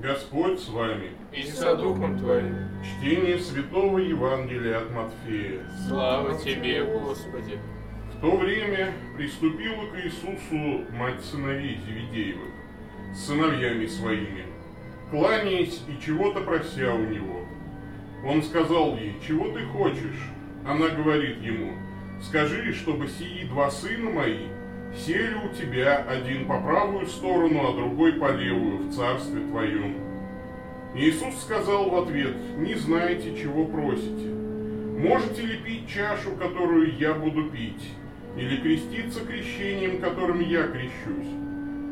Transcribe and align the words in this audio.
Господь 0.00 0.58
с 0.60 0.68
вами. 0.70 1.10
И 1.30 1.42
со 1.42 1.76
духом 1.76 2.18
твоим. 2.18 2.56
Чтение 2.82 3.38
Святого 3.38 3.98
Евангелия 3.98 4.78
от 4.78 4.90
Матфея. 4.92 5.60
Слава 5.86 6.38
тебе, 6.38 6.84
Господи. 6.84 7.58
В 8.14 8.20
то 8.22 8.36
время 8.38 8.94
приступила 9.16 9.86
к 9.90 9.98
Иисусу 10.02 10.90
мать 10.92 11.22
сыновей 11.22 11.78
Зеведеевых 11.86 12.48
с 13.12 13.26
сыновьями 13.26 13.86
своими, 13.86 14.46
кланяясь 15.10 15.82
и 15.86 16.02
чего-то 16.02 16.40
прося 16.40 16.94
у 16.94 17.04
него. 17.04 17.44
Он 18.24 18.42
сказал 18.42 18.96
ей, 18.96 19.16
чего 19.26 19.50
ты 19.50 19.66
хочешь? 19.66 20.30
Она 20.66 20.88
говорит 20.88 21.42
ему, 21.42 21.74
скажи, 22.22 22.72
чтобы 22.72 23.06
сии 23.08 23.44
два 23.44 23.70
сына 23.70 24.10
мои 24.10 24.46
сели 24.96 25.34
у 25.34 25.54
тебя 25.54 25.98
один 25.98 26.46
по 26.46 26.60
правую 26.60 27.06
сторону, 27.06 27.68
а 27.68 27.76
другой 27.76 28.14
по 28.14 28.32
левую 28.32 28.78
в 28.78 28.94
царстве 28.94 29.40
твоем. 29.40 29.96
Иисус 30.94 31.40
сказал 31.40 31.88
в 31.90 31.96
ответ, 32.02 32.34
не 32.58 32.74
знаете, 32.74 33.36
чего 33.36 33.64
просите. 33.64 34.28
Можете 34.98 35.42
ли 35.42 35.56
пить 35.58 35.88
чашу, 35.88 36.32
которую 36.32 36.96
я 36.96 37.14
буду 37.14 37.44
пить, 37.50 37.90
или 38.36 38.56
креститься 38.56 39.24
крещением, 39.24 40.00
которым 40.00 40.40
я 40.40 40.64
крещусь? 40.64 41.32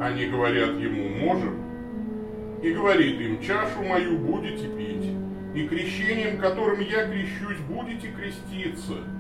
Они 0.01 0.27
говорят 0.27 0.79
ему, 0.79 1.09
можем. 1.09 1.65
И 2.63 2.73
говорит 2.73 3.21
им, 3.21 3.41
чашу 3.41 3.83
мою 3.83 4.19
будете 4.19 4.67
пить, 4.67 5.13
и 5.55 5.67
крещением, 5.69 6.39
которым 6.39 6.81
я 6.81 7.07
крещусь, 7.07 7.59
будете 7.69 8.09
креститься– 8.09 8.95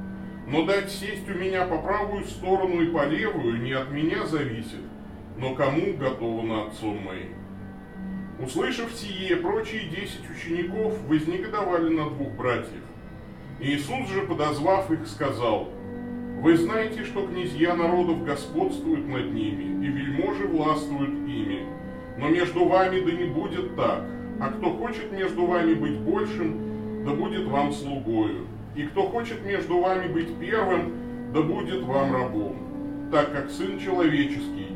но 0.50 0.64
дать 0.64 0.90
сесть 0.90 1.28
у 1.28 1.34
меня 1.34 1.66
по 1.66 1.76
правую 1.76 2.24
сторону 2.24 2.80
и 2.80 2.90
по 2.90 3.06
левую 3.06 3.60
не 3.60 3.72
от 3.72 3.90
меня 3.90 4.26
зависит, 4.26 4.80
но 5.36 5.54
кому 5.54 5.92
готово 5.94 6.66
отцом 6.66 6.98
моим. 7.04 7.34
Услышав 8.40 8.90
сие, 8.92 9.36
прочие 9.36 9.90
десять 9.90 10.24
учеников 10.30 10.98
вознегодовали 11.06 11.94
на 11.94 12.08
двух 12.08 12.30
братьев. 12.30 12.82
Иисус 13.60 14.08
же, 14.08 14.22
подозвав 14.22 14.90
их, 14.90 15.06
сказал, 15.06 15.68
«Вы 16.40 16.56
знаете, 16.56 17.04
что 17.04 17.26
князья 17.26 17.74
народов 17.74 18.24
господствуют 18.24 19.06
над 19.06 19.34
ними, 19.34 19.84
и 19.84 19.90
вельможи 19.90 20.46
властвуют 20.46 21.10
ими. 21.10 21.66
Но 22.16 22.28
между 22.28 22.64
вами 22.64 23.00
да 23.00 23.12
не 23.12 23.24
будет 23.24 23.76
так, 23.76 24.04
а 24.40 24.48
кто 24.52 24.70
хочет 24.70 25.12
между 25.12 25.44
вами 25.44 25.74
быть 25.74 25.98
большим, 25.98 27.04
да 27.04 27.12
будет 27.12 27.46
вам 27.48 27.72
слугою 27.72 28.46
и 28.78 28.84
кто 28.84 29.08
хочет 29.08 29.44
между 29.44 29.80
вами 29.80 30.06
быть 30.06 30.38
первым, 30.38 30.92
да 31.34 31.42
будет 31.42 31.82
вам 31.82 32.12
рабом, 32.12 33.08
так 33.10 33.32
как 33.32 33.50
Сын 33.50 33.76
Человеческий 33.80 34.68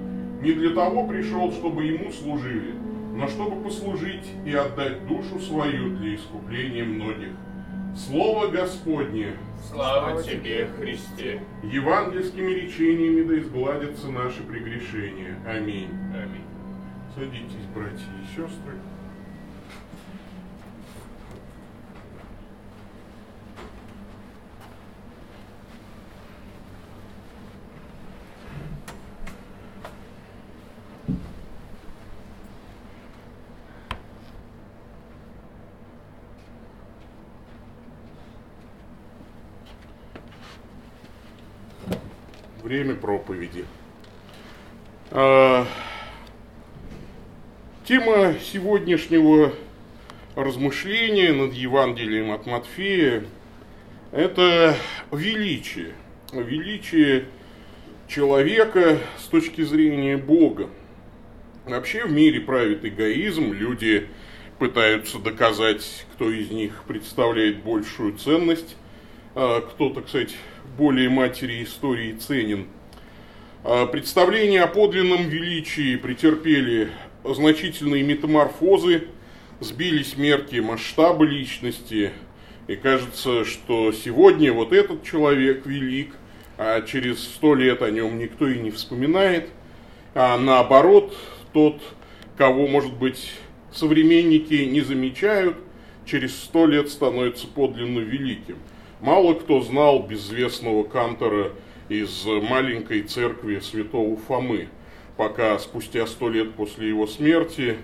не 0.42 0.52
для 0.54 0.70
того 0.70 1.06
пришел, 1.06 1.52
чтобы 1.52 1.84
Ему 1.84 2.10
служили, 2.10 2.74
но 3.14 3.28
чтобы 3.28 3.62
послужить 3.62 4.26
и 4.44 4.52
отдать 4.52 5.06
душу 5.06 5.38
свою 5.38 5.96
для 5.96 6.16
искупления 6.16 6.84
многих. 6.84 7.30
Слово 7.96 8.48
Господне! 8.48 9.36
Слава 9.70 10.20
Тебе, 10.20 10.66
Христе! 10.80 11.40
Евангельскими 11.62 12.50
речениями 12.50 13.22
да 13.22 13.38
изгладятся 13.38 14.10
наши 14.10 14.42
прегрешения. 14.42 15.38
Аминь. 15.46 15.90
Аминь. 16.12 16.44
Садитесь, 17.14 17.68
братья 17.72 18.08
и 18.20 18.26
сестры. 18.34 18.74
время 42.72 42.91
проповеди. 43.02 43.66
А, 45.10 45.66
тема 47.84 48.36
сегодняшнего 48.40 49.52
размышления 50.36 51.32
над 51.32 51.52
Евангелием 51.52 52.30
от 52.30 52.46
Матфея– 52.46 53.24
это 54.12 54.76
величие. 55.10 55.94
Величие 56.32 57.26
человека 58.08 58.98
с 59.18 59.24
точки 59.24 59.62
зрения 59.62 60.16
Бога. 60.16 60.70
Вообще 61.66 62.06
в 62.06 62.12
мире 62.12 62.40
правит 62.40 62.84
эгоизм, 62.84 63.52
люди 63.52 64.08
пытаются 64.58 65.18
доказать, 65.18 66.06
кто 66.14 66.30
из 66.30 66.50
них 66.50 66.84
представляет 66.86 67.64
большую 67.64 68.16
ценность. 68.16 68.76
А, 69.34 69.60
кто-то, 69.60 70.02
кстати, 70.02 70.36
более 70.78 71.08
матери 71.08 71.64
истории 71.64 72.12
ценен. 72.12 72.68
А, 73.64 73.86
представления 73.86 74.62
о 74.62 74.66
подлинном 74.66 75.28
величии 75.28 75.94
претерпели 75.94 76.90
значительные 77.24 78.02
метаморфозы, 78.02 79.04
сбились 79.60 80.16
мерки 80.16 80.56
масштаба 80.56 81.24
личности, 81.24 82.10
и 82.66 82.74
кажется, 82.74 83.44
что 83.44 83.92
сегодня 83.92 84.52
вот 84.52 84.72
этот 84.72 85.04
человек 85.04 85.64
велик, 85.64 86.14
а 86.58 86.82
через 86.82 87.22
сто 87.22 87.54
лет 87.54 87.82
о 87.82 87.90
нем 87.90 88.18
никто 88.18 88.48
и 88.48 88.58
не 88.58 88.72
вспоминает, 88.72 89.48
а 90.14 90.36
наоборот, 90.38 91.16
тот, 91.52 91.80
кого, 92.36 92.66
может 92.66 92.94
быть, 92.94 93.30
современники 93.72 94.54
не 94.54 94.80
замечают, 94.80 95.56
через 96.04 96.36
сто 96.36 96.66
лет 96.66 96.90
становится 96.90 97.46
подлинно 97.46 98.00
великим– 98.00 98.56
Мало 99.02 99.34
кто 99.34 99.60
знал 99.60 100.04
безвестного 100.04 100.84
кантора 100.84 101.50
из 101.92 102.24
маленькой 102.24 103.02
церкви 103.02 103.60
святого 103.60 104.16
Фомы, 104.16 104.68
пока 105.16 105.58
спустя 105.58 106.06
сто 106.06 106.28
лет 106.28 106.54
после 106.54 106.88
его 106.88 107.06
смерти 107.06 107.76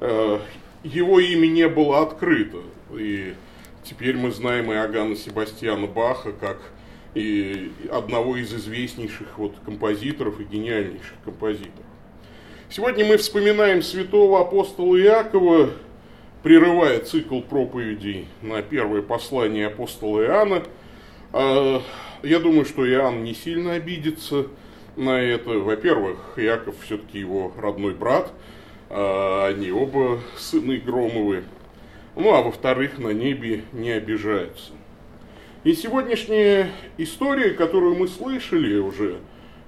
э, 0.00 0.38
его 0.82 1.18
имя 1.18 1.46
не 1.46 1.68
было 1.68 2.02
открыто. 2.02 2.58
И 2.92 3.34
теперь 3.82 4.16
мы 4.16 4.30
знаем 4.30 4.70
и 4.70 4.76
Агана 4.76 5.16
Себастьяна 5.16 5.86
Баха 5.86 6.32
как 6.32 6.58
и 7.14 7.72
одного 7.90 8.36
из 8.36 8.52
известнейших 8.52 9.38
вот 9.38 9.54
композиторов 9.64 10.40
и 10.40 10.44
гениальнейших 10.44 11.14
композиторов. 11.24 11.86
Сегодня 12.68 13.04
мы 13.04 13.16
вспоминаем 13.16 13.82
святого 13.82 14.40
апостола 14.40 15.00
Иакова, 15.00 15.70
прерывая 16.42 16.98
цикл 17.00 17.40
проповедей 17.40 18.26
на 18.42 18.62
первое 18.62 19.00
послание 19.00 19.68
апостола 19.68 20.24
Иоанна. 20.24 20.62
Я 22.22 22.40
думаю, 22.40 22.64
что 22.64 22.88
Иоанн 22.88 23.24
не 23.24 23.34
сильно 23.34 23.72
обидится 23.72 24.46
на 24.96 25.20
это. 25.20 25.50
Во-первых, 25.50 26.18
Яков 26.36 26.76
все-таки 26.84 27.18
его 27.18 27.52
родной 27.56 27.94
брат, 27.94 28.32
а, 28.90 29.48
они 29.48 29.70
оба 29.70 30.20
сыны 30.36 30.78
Громовы. 30.78 31.44
Ну, 32.16 32.32
а 32.32 32.42
во-вторых, 32.42 32.98
на 32.98 33.10
небе 33.10 33.64
не 33.72 33.90
обижаются. 33.90 34.72
И 35.64 35.72
сегодняшняя 35.74 36.70
история, 36.98 37.50
которую 37.50 37.96
мы 37.96 38.06
слышали 38.06 38.76
уже 38.76 39.18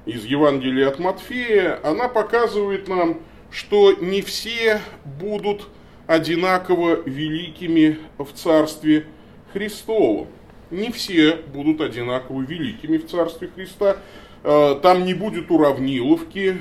из 0.04 0.24
Евангелия 0.24 0.88
от 0.88 0.98
Матфея, 0.98 1.80
она 1.82 2.08
показывает 2.08 2.86
нам, 2.86 3.20
что 3.50 3.92
не 3.92 4.20
все 4.20 4.80
будут 5.04 5.68
одинаково 6.06 7.02
великими 7.04 7.98
в 8.18 8.28
Царстве 8.32 9.06
Христовом. 9.52 10.28
Не 10.70 10.90
все 10.90 11.36
будут 11.52 11.80
одинаково 11.80 12.42
великими 12.42 12.96
в 12.98 13.08
Царстве 13.08 13.48
Христа. 13.54 13.98
А, 14.42 14.74
там 14.76 15.04
не 15.04 15.14
будет 15.14 15.50
уравниловки, 15.50 16.58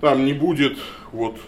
там 0.00 0.24
не 0.24 0.32
будет 0.32 0.76
вот, 1.12 1.38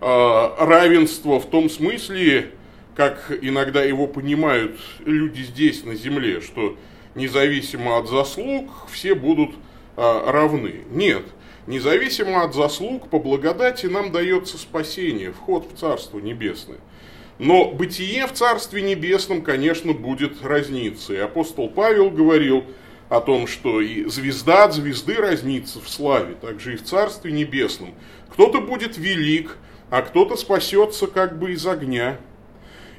а, 0.00 0.56
равенства 0.64 1.40
в 1.40 1.46
том 1.46 1.68
смысле, 1.68 2.50
как 2.94 3.32
иногда 3.42 3.82
его 3.82 4.06
понимают 4.06 4.78
люди 5.04 5.42
здесь, 5.42 5.84
на 5.84 5.94
земле, 5.94 6.40
что 6.40 6.76
независимо 7.14 7.98
от 7.98 8.08
заслуг 8.08 8.70
все 8.90 9.14
будут 9.14 9.50
а, 9.96 10.30
равны. 10.30 10.82
Нет, 10.90 11.24
Независимо 11.66 12.42
от 12.42 12.54
заслуг, 12.54 13.08
по 13.08 13.18
благодати 13.18 13.86
нам 13.86 14.12
дается 14.12 14.58
спасение, 14.58 15.32
вход 15.32 15.66
в 15.72 15.78
Царство 15.78 16.18
Небесное. 16.18 16.78
Но 17.38 17.70
бытие 17.70 18.26
в 18.26 18.32
Царстве 18.32 18.82
Небесном, 18.82 19.42
конечно, 19.42 19.92
будет 19.92 20.42
разниться. 20.44 21.14
И 21.14 21.18
апостол 21.18 21.68
Павел 21.68 22.10
говорил 22.10 22.64
о 23.08 23.20
том, 23.20 23.46
что 23.46 23.80
и 23.80 24.04
звезда 24.06 24.64
от 24.64 24.74
звезды 24.74 25.14
разнится 25.14 25.80
в 25.80 25.88
славе, 25.88 26.34
также 26.34 26.74
и 26.74 26.76
в 26.76 26.84
Царстве 26.84 27.32
Небесном. 27.32 27.94
Кто-то 28.30 28.60
будет 28.60 28.96
велик, 28.96 29.56
а 29.90 30.02
кто-то 30.02 30.36
спасется 30.36 31.06
как 31.06 31.38
бы 31.38 31.52
из 31.52 31.66
огня. 31.66 32.18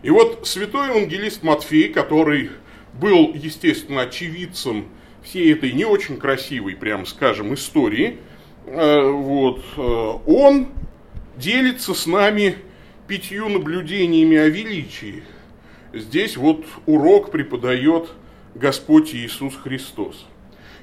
И 0.03 0.09
вот 0.09 0.47
святой 0.47 0.89
евангелист 0.89 1.43
Матфей, 1.43 1.91
который 1.91 2.51
был, 2.93 3.33
естественно, 3.33 4.01
очевидцем 4.01 4.89
всей 5.23 5.53
этой 5.53 5.71
не 5.71 5.85
очень 5.85 6.17
красивой, 6.17 6.75
прямо 6.75 7.05
скажем, 7.05 7.53
истории– 7.53 8.19
Э, 8.67 9.09
вот, 9.09 9.63
э, 9.77 10.13
он 10.25 10.69
делится 11.37 11.93
с 11.93 12.07
нами 12.07 12.57
пятью 13.07 13.49
наблюдениями 13.49 14.37
о 14.37 14.49
величии 14.49 15.23
здесь 15.93 16.37
вот 16.37 16.65
урок 16.85 17.31
преподает 17.31 18.09
Господь 18.53 19.13
Иисус 19.13 19.55
Христос. 19.55 20.25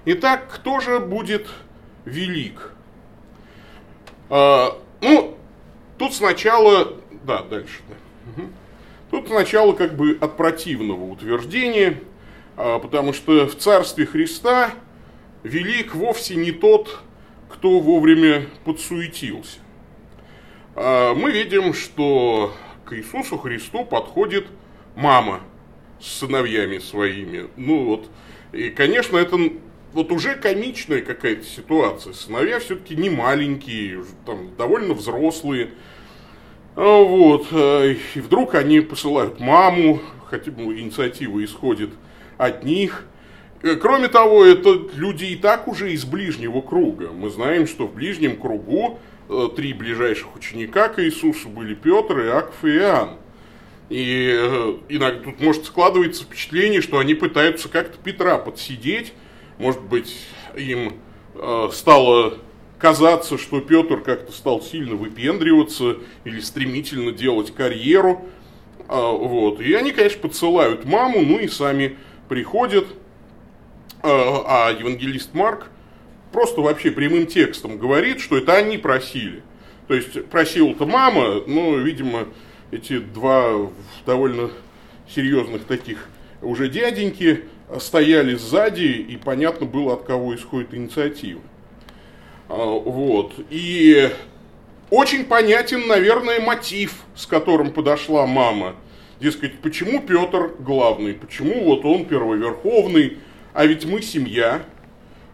Итак, 0.04 0.48
кто 0.52 0.80
же 0.80 0.98
будет 0.98 1.48
велик? 2.04 2.72
А, 4.28 4.78
ну, 5.00 5.36
тут 5.98 6.14
сначала, 6.14 6.94
да, 7.24 7.42
дальше, 7.42 7.80
да. 7.88 8.42
Угу. 8.42 8.50
Тут 9.10 9.28
сначала 9.28 9.72
как 9.74 9.96
бы 9.96 10.16
от 10.20 10.36
противного 10.36 11.04
утверждения, 11.04 12.00
а, 12.56 12.78
потому 12.78 13.12
что 13.12 13.46
в 13.46 13.56
Царстве 13.56 14.06
Христа 14.06 14.70
велик 15.42 15.94
вовсе 15.94 16.36
не 16.36 16.50
тот, 16.50 17.00
кто 17.48 17.78
вовремя 17.80 18.46
подсуетился. 18.64 19.58
А, 20.74 21.14
мы 21.14 21.30
видим, 21.32 21.74
что 21.74 22.54
к 22.84 22.94
Иисусу 22.96 23.38
Христу 23.38 23.84
подходит 23.84 24.46
мама 24.96 25.40
с 26.00 26.20
сыновьями 26.20 26.78
своими. 26.78 27.48
Ну 27.56 27.84
вот, 27.84 28.08
и, 28.52 28.70
конечно, 28.70 29.16
это 29.16 29.38
вот 29.92 30.10
уже 30.10 30.34
комичная 30.36 31.02
какая-то 31.02 31.44
ситуация. 31.44 32.14
Сыновья 32.14 32.58
все-таки 32.58 32.96
не 32.96 33.10
маленькие, 33.10 34.04
там 34.24 34.54
довольно 34.56 34.94
взрослые. 34.94 35.70
А 36.74 37.02
вот, 37.02 37.48
э, 37.50 37.96
и 38.14 38.20
вдруг 38.20 38.54
они 38.54 38.80
посылают 38.80 39.40
маму, 39.40 40.00
хотя 40.26 40.50
бы 40.50 40.80
инициатива 40.80 41.44
исходит 41.44 41.90
от 42.38 42.64
них. 42.64 43.04
Э, 43.62 43.76
кроме 43.76 44.08
того, 44.08 44.42
это 44.42 44.80
люди 44.94 45.26
и 45.26 45.36
так 45.36 45.68
уже 45.68 45.92
из 45.92 46.06
ближнего 46.06 46.62
круга. 46.62 47.10
Мы 47.12 47.28
знаем, 47.28 47.66
что 47.66 47.86
в 47.86 47.94
ближнем 47.94 48.36
кругу 48.36 48.98
три 49.56 49.72
ближайших 49.72 50.34
ученика 50.34 50.88
к 50.88 51.02
Иисусу 51.02 51.48
были 51.48 51.74
Петр, 51.74 52.20
Иаков 52.20 52.64
и 52.64 52.76
Иоанн. 52.76 53.10
И 53.88 54.30
иногда 54.88 55.22
тут 55.22 55.40
может 55.40 55.66
складываться 55.66 56.24
впечатление, 56.24 56.80
что 56.80 56.98
они 56.98 57.14
пытаются 57.14 57.68
как-то 57.68 57.98
Петра 57.98 58.38
подсидеть. 58.38 59.12
Может 59.58 59.82
быть, 59.82 60.16
им 60.56 60.94
стало 61.72 62.38
казаться, 62.78 63.38
что 63.38 63.60
Петр 63.60 64.00
как-то 64.00 64.32
стал 64.32 64.60
сильно 64.60 64.96
выпендриваться 64.96 65.98
или 66.24 66.40
стремительно 66.40 67.12
делать 67.12 67.54
карьеру. 67.54 68.26
А, 68.88 69.12
вот. 69.12 69.60
И 69.60 69.72
они, 69.74 69.92
конечно, 69.92 70.20
подсылают 70.20 70.84
маму, 70.84 71.20
ну 71.20 71.38
и 71.38 71.46
сами 71.48 71.96
приходят. 72.28 72.86
А, 74.02 74.68
а 74.68 74.72
евангелист 74.72 75.32
Марк 75.32 75.68
просто 76.32 76.60
вообще 76.60 76.90
прямым 76.90 77.26
текстом 77.26 77.78
говорит, 77.78 78.20
что 78.20 78.36
это 78.36 78.54
они 78.54 78.78
просили. 78.78 79.42
То 79.88 79.94
есть 79.94 80.26
просила-то 80.26 80.86
мама, 80.86 81.42
но, 81.46 81.76
видимо, 81.76 82.28
эти 82.70 82.98
два 82.98 83.70
довольно 84.06 84.50
серьезных 85.08 85.64
таких 85.64 86.08
уже 86.40 86.68
дяденьки 86.68 87.44
стояли 87.78 88.34
сзади, 88.34 88.82
и 88.82 89.16
понятно 89.16 89.66
было, 89.66 89.94
от 89.94 90.02
кого 90.04 90.34
исходит 90.34 90.74
инициатива. 90.74 91.40
А, 92.48 92.64
вот. 92.64 93.32
И 93.50 94.10
очень 94.90 95.24
понятен, 95.24 95.86
наверное, 95.86 96.40
мотив, 96.40 96.94
с 97.14 97.26
которым 97.26 97.72
подошла 97.72 98.26
мама. 98.26 98.76
Дескать, 99.20 99.58
почему 99.60 100.00
Петр 100.00 100.52
главный, 100.58 101.14
почему 101.14 101.64
вот 101.64 101.84
он 101.84 102.04
первоверховный, 102.04 103.18
а 103.54 103.66
ведь 103.66 103.84
мы 103.84 104.02
семья. 104.02 104.62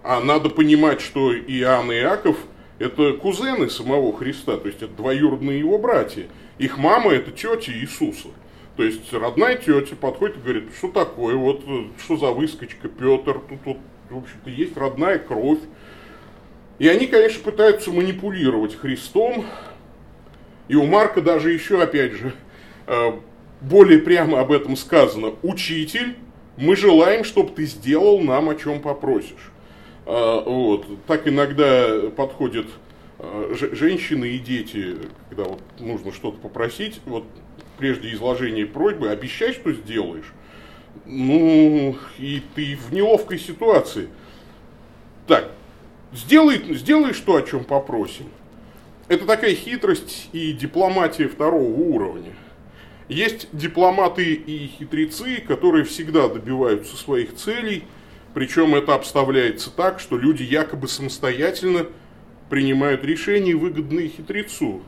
А 0.08 0.22
надо 0.22 0.49
понимать, 0.49 1.02
что 1.02 1.37
Иоанн 1.37 1.93
и 1.93 1.96
Иаков– 1.96 2.38
это 2.78 3.12
кузены 3.12 3.69
самого 3.69 4.16
Христа, 4.16 4.56
то 4.56 4.66
есть 4.66 4.81
это 4.81 4.94
двоюродные 4.94 5.58
его 5.58 5.76
братья. 5.76 6.28
Их 6.56 6.78
мама– 6.78 7.12
это 7.12 7.31
тетя 7.31 7.72
Иисуса. 7.72 8.28
То 8.78 8.84
есть 8.84 9.12
родная 9.12 9.56
тетя 9.56 9.96
подходит 9.96 10.38
и 10.38 10.40
говорит, 10.40 10.64
что 10.78 10.88
такое, 10.88 11.34
вот 11.34 11.62
что 12.02 12.16
за 12.16 12.31
выскочка 12.31 12.88
Петр, 12.88 13.43
тут 13.50 13.58
вот, 13.66 13.76
в 14.08 14.16
общем-то, 14.16 14.49
есть 14.49 14.78
родная 14.78 15.19
кровь. 15.19 15.58
И 16.78 16.88
они, 16.88 17.06
конечно, 17.06 17.43
пытаются 17.44 17.90
манипулировать 17.90 18.76
Христом. 18.76 19.44
И 20.69 20.75
у 20.75 20.87
Марка 20.87 21.20
даже 21.20 21.52
еще, 21.52 21.82
опять 21.82 22.12
же, 22.12 22.32
э, 22.87 23.12
более 23.61 23.99
прямо 23.99 24.40
об 24.40 24.52
этом 24.52 24.75
сказано. 24.75 25.34
Учитель, 25.43 26.16
мы 26.56 26.76
желаем, 26.76 27.25
чтобы 27.25 27.50
ты 27.50 27.66
сделал 27.66 28.20
нам, 28.20 28.49
о 28.49 28.54
чем 28.54 28.81
попросишь. 28.81 29.52
Э, 30.08 30.43
вот. 30.44 30.87
Так 31.06 31.28
иногда 31.28 32.10
подходят 32.16 32.66
э, 33.20 33.55
женщины 33.72 34.25
и 34.31 34.38
дети, 34.38 34.96
когда 35.28 35.44
вот 35.44 35.62
нужно 35.78 36.12
что-то 36.12 36.38
попросить, 36.38 37.00
вот 37.06 37.25
прежде 37.78 38.12
изложения 38.12 38.66
просьбы, 38.66 39.10
обещай, 39.10 39.52
что 39.52 39.72
сделаешь. 39.72 40.32
Ну, 41.06 41.96
и 42.19 42.43
ты 42.56 42.76
в 42.76 42.93
неловкой 42.93 43.38
ситуации. 43.38 44.08
Так, 45.28 45.52
Сделай, 46.12 46.75
сделаешь 46.75 47.20
то, 47.20 47.37
о 47.37 47.43
чем 47.43 47.64
попросим. 47.64 48.26
Это 49.08 49.26
такая 49.26 49.54
хитрость 49.54 50.31
и 50.32 50.52
дипломатия 50.52 51.28
второго 51.28 51.70
уровня. 51.70 52.32
Есть 53.08 53.49
дипломаты 53.52 54.32
и 54.34 54.69
хитрецы, 54.69 55.43
которые 55.46 55.84
всегда 55.84 56.28
добиваются 56.28 56.96
своих 56.96 57.34
целей, 57.34 57.84
причем 58.38 58.76
это 58.76 58.94
обставляется 58.94 59.69
так, 59.69 59.99
что 59.99 60.17
люди 60.17 60.44
якобы 60.44 60.87
самостоятельно 60.87 61.88
принимают 62.49 63.02
решения, 63.02 63.56
выгодные 63.56 64.06
хитрецу. 64.06 64.85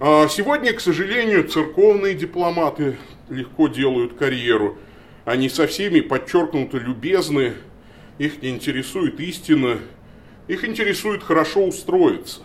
А 0.00 0.26
сегодня, 0.26 0.72
к 0.72 0.80
сожалению, 0.80 1.46
церковные 1.46 2.14
дипломаты 2.14 2.98
легко 3.28 3.68
делают 3.68 4.14
карьеру. 4.14 4.76
Они 5.24 5.48
со 5.48 5.68
всеми 5.68 6.00
подчеркнуто 6.00 6.78
любезны, 6.78 7.54
их 8.18 8.42
не 8.42 8.50
интересует 8.50 9.20
истина, 9.20 9.78
их 10.48 10.64
интересует 10.64 11.22
хорошо 11.22 11.64
устроиться, 11.64 12.40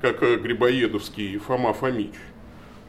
как 0.00 0.22
э, 0.22 0.36
Грибоедовский 0.36 1.36
Фома 1.36 1.74
Фомич 1.74 2.14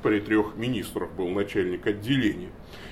при 0.01 0.21
трех 0.21 0.55
министрах 0.55 1.11
был 1.11 1.27
начальник 1.27 1.85
отделения. 1.85 2.51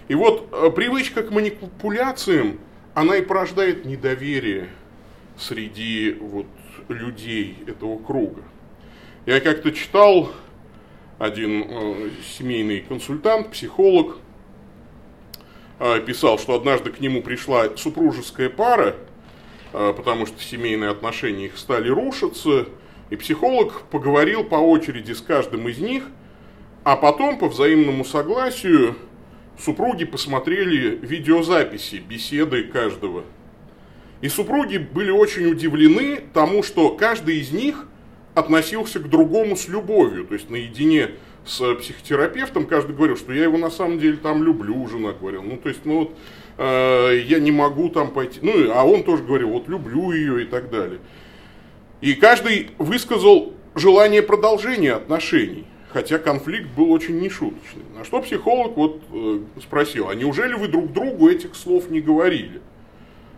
И 0.09 0.15
вот 0.15 0.49
э, 0.51 0.69
привычка 0.69 1.23
к 1.23 1.31
манипуляциям, 1.31 2.59
она 2.93 3.17
и 3.17 3.21
порождает 3.21 3.85
недоверие 3.85 4.69
среди 5.37 6.17
вот 6.19 6.47
людей 6.89 7.57
этого 7.65 7.97
круга. 7.97 8.43
Я 9.25 9.39
как-то 9.39 9.71
читал, 9.71 10.31
один 11.17 11.63
э, 11.67 12.09
семейный 12.37 12.81
консультант, 12.81 13.51
психолог, 13.51 14.17
э, 15.79 16.01
писал, 16.01 16.37
что 16.37 16.55
однажды 16.55 16.91
к 16.91 16.99
нему 16.99 17.21
пришла 17.21 17.65
супружеская 17.77 18.49
пара, 18.49 18.95
а, 19.73 19.91
потому 19.91 20.27
что 20.27 20.39
семейные 20.41 20.91
отношения 20.91 21.47
их 21.47 21.57
стали 21.57 21.89
рушиться, 21.89 22.67
и 23.09 23.15
психолог 23.15 23.83
поговорил 23.89 24.43
по 24.43 24.55
очереди 24.55 25.13
с 25.13 25.21
каждым 25.21 25.67
из 25.67 25.79
них, 25.79 26.03
а 26.83 26.95
потом 26.95 27.39
по 27.39 27.47
взаимному 27.47 28.05
согласию 28.05 28.95
супруги 29.59 30.05
посмотрели 30.05 30.97
видеозаписи 31.01 31.95
беседы 31.95 32.63
каждого. 32.63 33.23
И 34.21 34.29
супруги 34.29 34.77
были 34.77 35.11
очень 35.11 35.45
удивлены 35.47 36.21
тому, 36.33 36.63
что 36.63 36.91
каждый 36.91 37.39
из 37.39 37.51
них 37.51 37.85
относился 38.35 38.99
к 38.99 39.09
другому 39.09 39.55
с 39.55 39.67
любовью, 39.67 40.25
то 40.25 40.33
есть 40.33 40.49
наедине 40.49 41.11
с 41.45 41.75
психотерапевтом 41.75 42.65
каждый 42.65 42.95
говорил, 42.95 43.17
что 43.17 43.33
я 43.33 43.43
его 43.43 43.57
на 43.57 43.69
самом 43.69 43.99
деле 43.99 44.15
там 44.17 44.43
люблю, 44.43 44.87
жена 44.87 45.11
говорила. 45.11 45.43
Ну, 45.43 45.57
то 45.57 45.69
есть, 45.69 45.81
ну 45.83 45.99
вот, 45.99 46.17
Э, 46.57 47.19
я 47.25 47.39
не 47.39 47.51
могу 47.51 47.89
там 47.89 48.11
пойти. 48.11 48.39
Ну, 48.41 48.71
а 48.71 48.83
он 48.83 49.03
тоже 49.03 49.23
говорил, 49.23 49.49
вот 49.49 49.67
люблю 49.67 50.11
ее 50.11 50.43
и 50.43 50.45
так 50.45 50.69
далее. 50.69 50.99
И 52.01 52.13
каждый 52.13 52.71
высказал 52.77 53.53
желание 53.75 54.21
продолжения 54.21 54.93
отношений, 54.93 55.65
хотя 55.93 56.17
конфликт 56.17 56.69
был 56.75 56.91
очень 56.91 57.19
нешуточный. 57.19 57.83
На 57.95 58.03
что 58.03 58.21
психолог 58.21 58.75
вот 58.75 59.01
э, 59.13 59.39
спросил, 59.61 60.09
а 60.09 60.15
неужели 60.15 60.55
вы 60.55 60.67
друг 60.67 60.91
другу 60.91 61.29
этих 61.29 61.55
слов 61.55 61.89
не 61.89 62.01
говорили? 62.01 62.61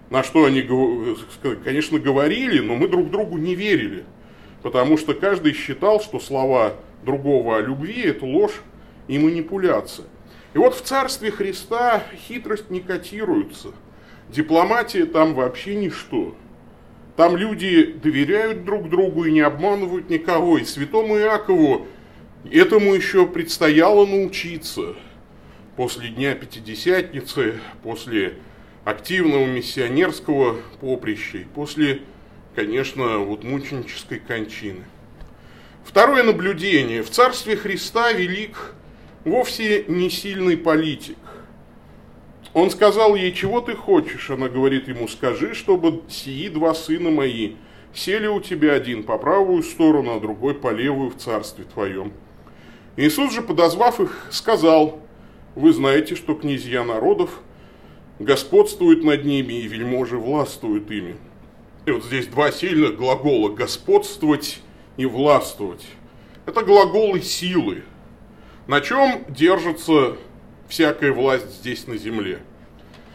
На 0.10 0.24
что 0.24 0.46
они, 0.46 0.68
конечно, 1.64 2.00
говорили, 2.00 2.60
но 2.60 2.76
мы 2.76 2.88
друг 2.88 3.12
другу 3.12 3.38
не 3.38 3.56
верили, 3.56 4.06
потому 4.62 4.98
что 4.98 5.14
каждый 5.14 5.54
считал, 5.54 6.00
что 6.00 6.20
слова 6.20 6.76
другого 7.04 7.58
о 7.58 7.62
любви– 7.62 8.02
это 8.06 8.26
ложь 8.26 8.62
и 9.08 9.20
манипуляция. 9.20 10.06
И 10.54 10.58
вот 10.58 10.76
в 10.76 10.82
Царстве 10.82 11.32
Христа 11.32 12.04
хитрость 12.28 12.70
не 12.70 12.80
котируется. 12.80 13.70
Дипломатия 14.30 15.06
там 15.06 15.34
вообще 15.34 15.76
ничто. 15.76 16.36
Там 17.18 17.36
люди 17.36 17.86
доверяют 17.86 18.64
друг 18.64 18.90
другу 18.90 19.26
и 19.26 19.32
не 19.32 19.42
обманывают 19.42 20.10
никого. 20.10 20.58
И 20.58 20.66
святому 20.66 21.18
Иакову 21.18 21.88
этому 22.52 22.94
еще 22.94 23.26
предстояло 23.26 24.06
научиться. 24.06 24.96
После 25.76 26.10
Дня 26.10 26.36
Пятидесятницы, 26.36 27.60
после 27.84 28.36
активного 28.86 29.46
миссионерского 29.46 30.58
поприща 30.80 31.40
и 31.40 31.44
после, 31.44 32.02
конечно, 32.56 33.18
вот 33.18 33.44
мученической 33.44 34.20
кончины. 34.20 34.86
Второе 35.84 36.24
наблюдение. 36.24 37.04
В 37.04 37.10
Царстве 37.10 37.56
Христа 37.58 38.12
велик 38.14 38.74
вовсе 39.24 39.86
не 39.88 40.10
сильный 40.10 40.56
политик. 40.56 41.18
Он 42.54 42.72
сказал 42.72 43.16
ей, 43.16 43.34
чего 43.34 43.60
ты 43.60 43.76
хочешь? 43.76 44.30
Она 44.30 44.48
говорит 44.48 44.88
ему, 44.88 45.08
скажи, 45.08 45.54
чтобы 45.54 46.04
сии 46.08 46.48
два 46.48 46.74
сына 46.74 47.10
мои 47.10 47.56
сели 47.94 48.28
у 48.28 48.40
тебя 48.40 48.74
один 48.74 49.04
по 49.04 49.18
правую 49.18 49.62
сторону, 49.62 50.16
а 50.16 50.20
другой 50.20 50.56
по 50.56 50.72
левую 50.72 51.10
в 51.10 51.18
царстве 51.18 51.66
твоем. 51.66 52.14
Иисус 52.98 53.34
же, 53.34 53.42
подозвав 53.42 54.00
их, 54.00 54.28
сказал, 54.32 55.00
вы 55.56 55.74
знаете, 55.74 56.16
что 56.16 56.34
князья 56.34 56.84
народов 56.84 57.42
господствуют 58.20 59.04
над 59.04 59.26
ними, 59.26 59.54
и 59.54 59.68
вельможи 59.68 60.18
властвуют 60.18 60.90
ими. 60.90 61.18
И 61.86 61.92
вот 61.92 62.06
здесь 62.06 62.28
два 62.28 62.52
сильных 62.52 62.96
глагола 62.96 63.50
«господствовать» 63.50 64.62
и 64.98 65.06
«властвовать». 65.06 65.86
Это 66.46 66.62
глаголы 66.62 67.22
силы. 67.22 67.84
На 68.68 68.82
чем 68.82 69.26
держится 69.28 70.16
всякая 70.68 71.12
власть 71.12 71.50
здесь 71.60 71.88
на 71.88 71.98
земле? 71.98 72.40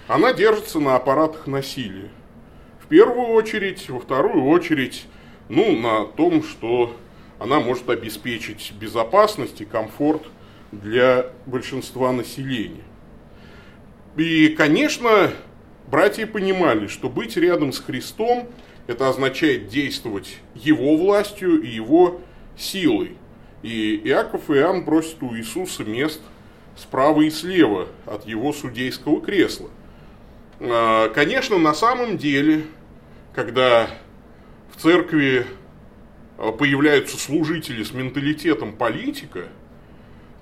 Она 0.08 0.32
держится 0.32 0.78
на 0.78 0.96
аппаратах 0.96 1.46
насилия. 1.46 2.10
В 2.80 2.86
первую 2.86 3.28
очередь, 3.28 3.88
во 3.88 4.00
вторую 4.00 4.44
очередь, 4.46 5.06
ну, 5.48 5.76
на 5.76 6.04
том, 6.04 6.42
что 6.42 6.96
она 7.40 7.58
может 7.58 7.88
обеспечить 7.88 8.72
безопасность 8.78 9.60
и 9.62 9.64
комфорт 9.64 10.22
для 10.70 11.26
большинства 11.46 12.12
населения. 12.12 12.84
И, 14.16 14.48
конечно, 14.48 15.30
братья 15.90 16.26
понимали, 16.26 16.86
что 16.86 17.08
быть 17.08 17.36
рядом 17.38 17.72
с 17.72 17.80
Христом, 17.80 18.46
это 18.86 19.08
означает 19.08 19.68
действовать 19.68 20.36
Его 20.54 20.96
властью 20.96 21.62
и 21.62 21.68
Его 21.68 22.20
силой. 22.58 23.16
И 23.62 24.00
Иаков 24.04 24.50
и 24.50 24.54
Иоанн 24.54 24.84
просят 24.84 25.22
у 25.22 25.34
Иисуса 25.34 25.84
мест 25.84 26.20
справа 26.76 27.22
и 27.22 27.30
слева 27.30 27.88
от 28.04 28.26
Его 28.26 28.52
судейского 28.52 29.22
кресла. 29.22 29.70
А, 30.60 31.08
конечно, 31.08 31.56
на 31.56 31.72
самом 31.72 32.18
деле, 32.18 32.64
когда 33.34 33.88
в 34.74 34.80
церкви 34.80 35.46
появляются 36.58 37.18
служители 37.18 37.82
с 37.82 37.92
менталитетом 37.92 38.72
политика– 38.72 39.44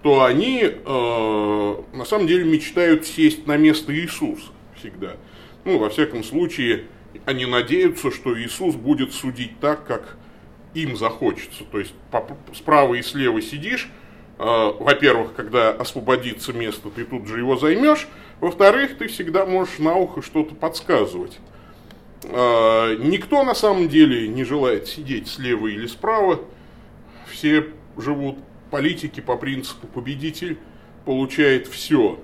то 0.02 0.24
они 0.24 0.62
э, 0.62 1.76
на 1.92 2.04
самом 2.04 2.26
деле 2.26 2.44
мечтают 2.44 3.06
сесть 3.06 3.46
на 3.46 3.56
место 3.56 3.94
Иисуса 3.94 4.52
всегда. 4.76 5.16
Ну, 5.64 5.78
во 5.78 5.90
всяком 5.90 6.22
случае, 6.22 6.84
они 7.24 7.46
надеются, 7.46 8.10
что 8.10 8.38
Иисус 8.40 8.76
будет 8.76 9.12
судить 9.12 9.58
так, 9.60 9.86
как 9.86 10.16
им 10.74 10.96
захочется. 10.96 11.64
То 11.64 11.80
есть 11.80 11.94
справа 12.54 12.94
и 12.94 13.02
слева 13.02 13.42
сидишь, 13.42 13.90
э, 14.38 14.44
во-первых, 14.44 15.34
когда 15.34 15.70
освободится 15.70 16.52
место, 16.52 16.90
ты 16.90 17.04
тут 17.04 17.26
же 17.26 17.38
его 17.38 17.56
займешь, 17.56 18.06
во-вторых, 18.40 18.96
ты 18.98 19.08
всегда 19.08 19.46
можешь 19.46 19.78
на 19.78 19.96
ухо 19.96 20.22
что-то 20.22 20.54
подсказывать. 20.54 21.38
Э, 22.24 22.96
никто 22.98 23.44
на 23.44 23.54
самом 23.54 23.88
деле 23.88 24.28
не 24.28 24.44
желает 24.44 24.88
сидеть 24.88 25.28
слева 25.28 25.68
или 25.68 25.86
справа, 25.86 26.40
все 27.30 27.66
живут 27.96 28.38
политики 28.70 29.20
по 29.20 29.36
принципу 29.36 29.86
победитель 29.86 30.58
получает 31.04 31.66
все. 31.66 32.18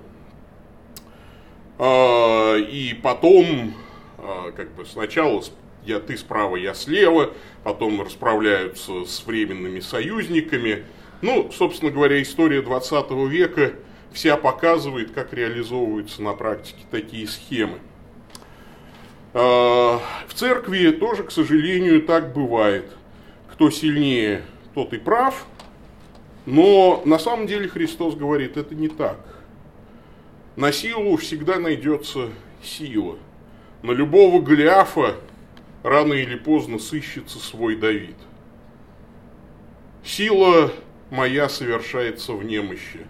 А, 1.77 2.55
и 2.55 2.93
потом, 2.93 3.73
а, 4.17 4.51
как 4.51 4.73
бы 4.75 4.85
сначала 4.85 5.43
я, 5.85 5.99
ты 5.99 6.17
справа, 6.17 6.55
я 6.55 6.73
слева, 6.73 7.31
потом 7.63 8.01
расправляются 8.01 9.05
с 9.05 9.25
временными 9.25 9.79
союзниками. 9.79 10.83
Ну, 11.21 11.51
собственно 11.51 11.91
говоря, 11.91 12.21
история 12.21 12.61
20 12.61 13.11
века 13.27 13.73
вся 14.13 14.37
показывает, 14.37 15.11
как 15.11 15.33
реализовываются 15.33 16.21
на 16.21 16.33
практике 16.33 16.85
такие 16.91 17.27
схемы. 17.27 17.79
А, 19.35 20.01
в 20.27 20.33
церкви 20.33 20.89
тоже, 20.89 21.23
к 21.23 21.29
сожалению, 21.29 22.01
так 22.01 22.33
бывает. 22.33 22.85
Кто 23.51 23.69
сильнее, 23.69 24.41
тот 24.73 24.93
и 24.93 24.97
прав– 24.97 25.45
но 26.45 27.01
на 27.05 27.17
самом 27.17 27.47
деле 27.47 27.67
Христос 27.67 28.15
говорит, 28.15 28.55
это 28.57 28.75
не 28.75 28.87
так. 28.87 29.19
На 30.55 30.71
силу 30.71 31.17
всегда 31.17 31.59
найдется 31.59 32.29
сила. 32.63 33.17
На 33.81 33.91
любого 33.91 34.41
Голиафа 34.41 35.15
рано 35.83 36.13
или 36.13 36.35
поздно 36.35 36.79
сыщется 36.79 37.39
свой 37.39 37.75
Давид. 37.75 38.15
Сила 40.03 40.71
моя 41.09 41.49
совершается 41.49 42.33
в 42.33 42.43
немощи. 42.43 43.07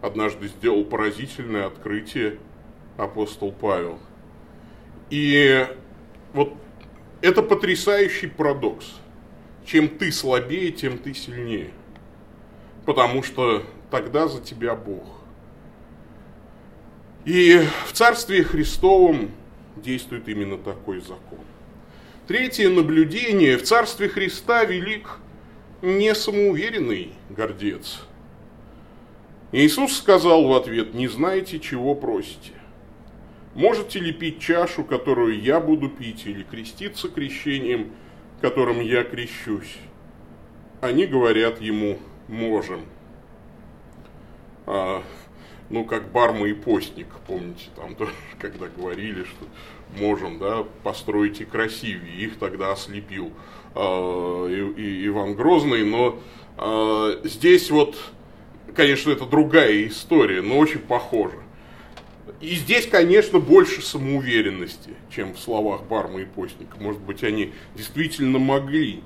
Однажды 0.00 0.48
сделал 0.48 0.84
поразительное 0.84 1.66
открытие 1.66 2.38
апостол 2.96 3.52
Павел. 3.52 3.98
И 5.10 5.66
вот 6.32 6.54
это 7.20 7.42
потрясающий 7.42 8.26
парадокс. 8.26 8.86
Чем 9.64 9.88
ты 9.88 10.12
слабее, 10.12 10.70
тем 10.72 10.98
ты 10.98 11.14
сильнее– 11.14 11.70
потому 12.84 13.22
что 13.22 13.64
тогда 13.90 14.28
за 14.28 14.40
тебя 14.40 14.74
Бог. 14.74 15.04
И 17.24 17.62
в 17.86 17.92
Царстве 17.92 18.44
Христовом 18.44 19.30
действует 19.76 20.28
именно 20.28 20.58
такой 20.58 21.00
закон. 21.00 21.38
Третье 22.26 22.68
наблюдение. 22.68 23.56
В 23.56 23.62
Царстве 23.62 24.08
Христа 24.08 24.64
велик 24.64 25.18
не 25.82 26.14
самоуверенный 26.14 27.12
гордец. 27.30 28.00
Иисус 29.52 29.96
сказал 29.96 30.46
в 30.48 30.54
ответ, 30.54 30.94
не 30.94 31.08
знаете, 31.08 31.60
чего 31.60 31.94
просите. 31.94 32.52
Можете 33.54 34.00
ли 34.00 34.12
пить 34.12 34.40
чашу, 34.40 34.82
которую 34.84 35.40
я 35.40 35.60
буду 35.60 35.88
пить, 35.88 36.26
или 36.26 36.42
креститься 36.42 37.08
крещением, 37.08 37.92
которым 38.40 38.80
я 38.80 39.04
крещусь? 39.04 39.76
Они 40.80 41.06
говорят 41.06 41.60
ему, 41.60 41.98
можем. 42.26 42.80
А, 44.66 45.02
ну, 45.70 45.84
как 45.84 46.10
Барма 46.10 46.48
и 46.48 46.52
Постник, 46.52 47.06
помните, 47.26 47.68
там 47.76 47.94
тоже, 47.94 48.12
когда 48.40 48.66
говорили, 48.66 49.22
что 49.22 49.46
можем, 50.00 50.38
да, 50.38 50.64
построить 50.82 51.40
и 51.40 51.44
красивее, 51.44 52.26
их 52.26 52.38
тогда 52.38 52.72
ослепил 52.72 53.32
а, 53.74 54.48
и, 54.48 54.82
и 54.82 55.06
Иван 55.06 55.36
Грозный, 55.36 55.84
но 55.84 56.18
а, 56.56 57.20
здесь 57.22 57.70
вот, 57.70 57.96
конечно, 58.74 59.12
это 59.12 59.26
другая 59.26 59.86
история, 59.86 60.42
но 60.42 60.58
очень 60.58 60.80
похожа. 60.80 61.43
И 62.40 62.54
здесь, 62.56 62.86
конечно, 62.86 63.38
больше 63.38 63.82
самоуверенности, 63.82 64.90
чем 65.10 65.34
в 65.34 65.38
словах 65.38 65.84
Барма 65.84 66.20
и 66.20 66.24
Постника. 66.24 66.76
Может 66.78 67.00
быть, 67.00 67.22
они 67.24 67.52
действительно 67.74 68.38
могли 68.38 69.02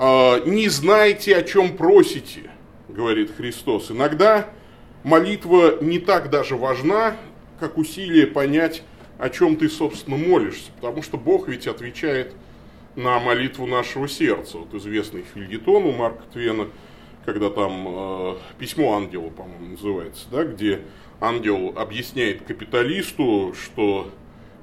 а, 0.00 0.40
не 0.44 0.68
знаете, 0.68 1.36
о 1.36 1.42
чем 1.42 1.76
просите, 1.76 2.50
говорит 2.88 3.32
Христос. 3.36 3.90
Иногда 3.90 4.48
молитва 5.02 5.82
не 5.82 5.98
так 5.98 6.30
даже 6.30 6.54
важна, 6.54 7.16
как 7.58 7.76
усилие 7.76 8.28
понять, 8.28 8.84
о 9.18 9.28
чем 9.28 9.56
ты, 9.56 9.68
собственно, 9.68 10.16
молишься. 10.16 10.70
Потому 10.76 11.02
что 11.02 11.16
Бог 11.16 11.48
ведь 11.48 11.66
отвечает 11.66 12.32
на 12.94 13.18
молитву 13.18 13.66
нашего 13.66 14.06
сердца. 14.06 14.58
Вот 14.58 14.72
известный 14.74 15.24
фильетон 15.34 15.82
у 15.84 15.92
Марка 15.92 16.22
Твена, 16.32 16.68
когда 17.24 17.50
там 17.50 17.86
э, 17.88 18.34
письмо 18.56 18.94
ангела, 18.94 19.30
по-моему, 19.30 19.70
называется, 19.70 20.26
да, 20.30 20.44
где 20.44 20.82
ангел 21.20 21.74
объясняет 21.76 22.42
капиталисту, 22.42 23.54
что 23.54 24.10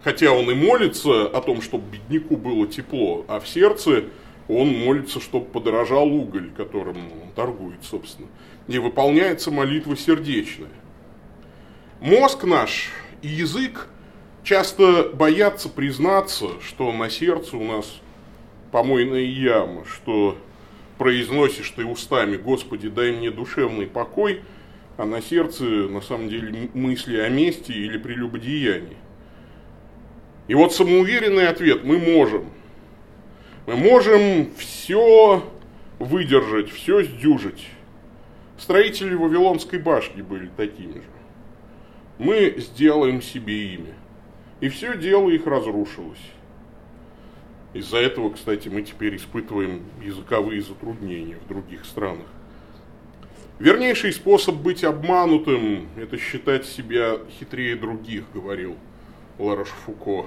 хотя 0.04 0.32
он 0.32 0.50
и 0.50 0.54
молится 0.54 1.28
о 1.28 1.42
том, 1.42 1.62
чтобы 1.62 1.86
бедняку 1.92 2.38
было 2.38 2.68
тепло, 2.68 3.26
а 3.28 3.40
в 3.40 3.48
сердце 3.48 4.06
он 4.48 4.68
молится, 4.68 5.20
чтобы 5.20 5.46
подорожал 5.46 6.08
уголь, 6.08 6.52
которым 6.56 6.98
он 6.98 7.32
торгует, 7.36 7.84
собственно. 7.84 8.28
И 8.68 8.78
выполняется 8.78 9.52
молитва 9.52 9.98
сердечная. 9.98 10.70
Мозг 12.00 12.44
наш 12.44 12.92
и 13.22 13.28
язык 13.28 13.88
часто 14.44 15.10
боятся 15.14 15.70
признаться, 15.70 16.50
что 16.62 16.92
на 16.92 17.10
сердце 17.10 17.58
у 17.58 17.64
нас 17.64 18.00
помойная 18.72 19.22
яма, 19.22 19.86
что 19.86 20.38
произносишь 20.98 21.72
ты 21.72 21.84
устами, 21.84 22.38
Господи, 22.38 22.90
дай 22.90 23.12
мне 23.12 23.32
душевный 23.32 23.88
покой, 23.88 24.42
а 24.98 25.06
на 25.06 25.22
сердце 25.22 25.64
на 25.64 26.02
самом 26.02 26.30
деле 26.30 26.70
мысли 26.74 27.18
о 27.18 27.30
мести 27.30 27.72
или 27.72 27.98
прелюбодеянии. 27.98 28.98
И 30.48 30.54
вот 30.54 30.74
самоуверенный 30.74 31.48
ответ 31.48 31.84
мы 31.84 31.98
можем– 31.98 32.46
мы 33.66 33.78
можем 33.78 34.54
все 34.58 35.44
выдержать, 35.98 36.70
все 36.70 37.02
сдюжить. 37.02 37.68
Строители 38.60 39.16
Вавилонской 39.16 39.80
башни 39.80 40.22
были 40.22 40.52
такими 40.56 40.94
же. 40.94 41.04
Мы 42.20 42.56
сделаем 42.58 43.24
себе 43.24 43.74
имя. 43.74 43.94
И 44.62 44.70
все 44.70 44.96
дело 44.96 45.30
их 45.30 45.48
разрушилось. 45.48 46.22
Из-за 47.74 47.98
этого, 47.98 48.30
кстати, 48.30 48.70
мы 48.70 48.84
теперь 48.84 49.16
испытываем 49.16 49.84
языковые 50.02 50.62
затруднения 50.62 51.38
в 51.44 51.48
других 51.48 51.86
странах. 51.86 52.28
Вернейший 53.58 54.12
способ 54.12 54.56
быть 54.56 54.84
обманутым– 54.84 55.88
это 55.96 56.18
считать 56.18 56.66
себя 56.66 57.20
хитрее 57.40 57.78
других, 57.78 58.26
говорил 58.34 58.76
Ларош 59.40 59.70
Фуко. 59.86 60.26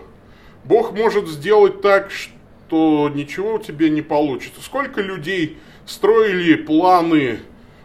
Бог 0.65 0.93
может 0.93 1.29
сделать 1.29 1.83
так, 1.83 2.11
что 2.11 3.11
ничего 3.15 3.57
у 3.57 3.59
тебя 3.59 3.91
не 3.91 4.01
получится. 4.01 4.63
Сколько 4.63 5.03
людей 5.03 5.59
строили 5.85 6.55
планы, 6.55 7.41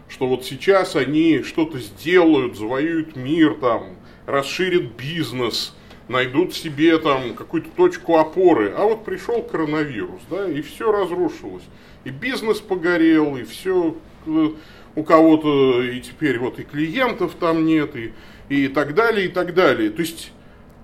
что 0.08 0.28
вот 0.28 0.46
сейчас 0.46 0.96
они 0.96 1.42
что-то 1.42 1.78
сделают, 1.78 2.56
завоюют 2.56 3.14
мир, 3.14 3.52
там, 3.60 3.96
расширят 4.24 4.96
бизнес, 4.96 5.76
найдут 6.08 6.54
себе 6.54 6.96
там 6.96 7.34
какую-то 7.34 7.68
точку 7.76 8.16
опоры. 8.16 8.72
А 8.74 8.84
вот 8.84 9.04
пришел 9.04 9.42
коронавирус, 9.42 10.22
да, 10.30 10.48
и 10.48 10.62
все 10.62 10.90
разрушилось. 10.90 11.64
И 12.04 12.08
бизнес 12.08 12.60
погорел, 12.60 13.36
и 13.36 13.42
все 13.42 13.94
э, 14.26 14.48
у 14.96 15.02
кого-то 15.02 15.82
и 15.82 16.00
теперь 16.00 16.38
вот 16.38 16.58
и 16.58 16.62
клиентов 16.62 17.34
там 17.38 17.64
нет, 17.64 17.96
и, 17.96 18.12
и 18.48 18.68
так 18.68 18.94
далее, 18.94 19.26
и 19.26 19.28
так 19.28 19.54
далее. 19.54 19.90
То 19.90 20.00
есть 20.00 20.32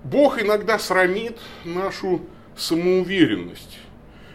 Бог 0.03 0.41
иногда 0.41 0.79
срамит 0.79 1.37
нашу 1.63 2.21
самоуверенность. 2.55 3.79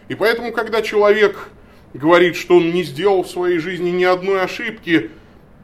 И 0.07 0.15
поэтому, 0.15 0.51
когда 0.51 0.81
человек 0.81 1.49
говорит, 1.93 2.35
что 2.35 2.57
он 2.57 2.71
не 2.71 2.83
сделал 2.83 3.23
в 3.23 3.29
своей 3.29 3.59
жизни 3.59 3.89
ни 3.89 4.03
одной 4.03 4.41
ошибки, 4.41 5.11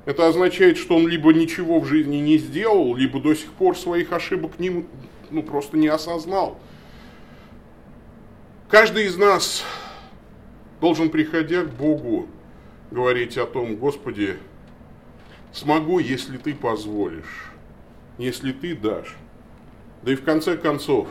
это 0.05 0.27
означает, 0.27 0.77
что 0.77 0.97
он 0.97 1.07
либо 1.07 1.33
ничего 1.33 1.79
в 1.79 1.85
жизни 1.85 2.17
не 2.17 2.37
сделал, 2.37 2.95
либо 2.95 3.19
до 3.21 3.33
сих 3.33 3.51
пор 3.51 3.77
своих 3.77 4.11
ошибок 4.11 4.59
не, 4.59 4.85
ну, 5.31 5.43
просто 5.43 5.77
не 5.77 5.87
осознал. 5.87 6.59
Каждый 8.69 9.05
из 9.05 9.17
нас 9.17 9.63
должен, 10.81 11.09
приходя 11.09 11.63
к 11.63 11.69
Богу, 11.69 12.27
говорить 12.93 13.37
о 13.37 13.47
том, 13.47 13.75
Господи, 13.75 14.37
смогу, 15.51 15.97
если 15.97 16.37
Ты 16.37 16.53
позволишь, 16.53 17.51
если 18.19 18.51
Ты 18.51 18.75
дашь. 18.75 19.15
Да 20.03 20.11
и 20.11 20.15
в 20.15 20.23
конце 20.23 20.55
концов, 20.55 21.07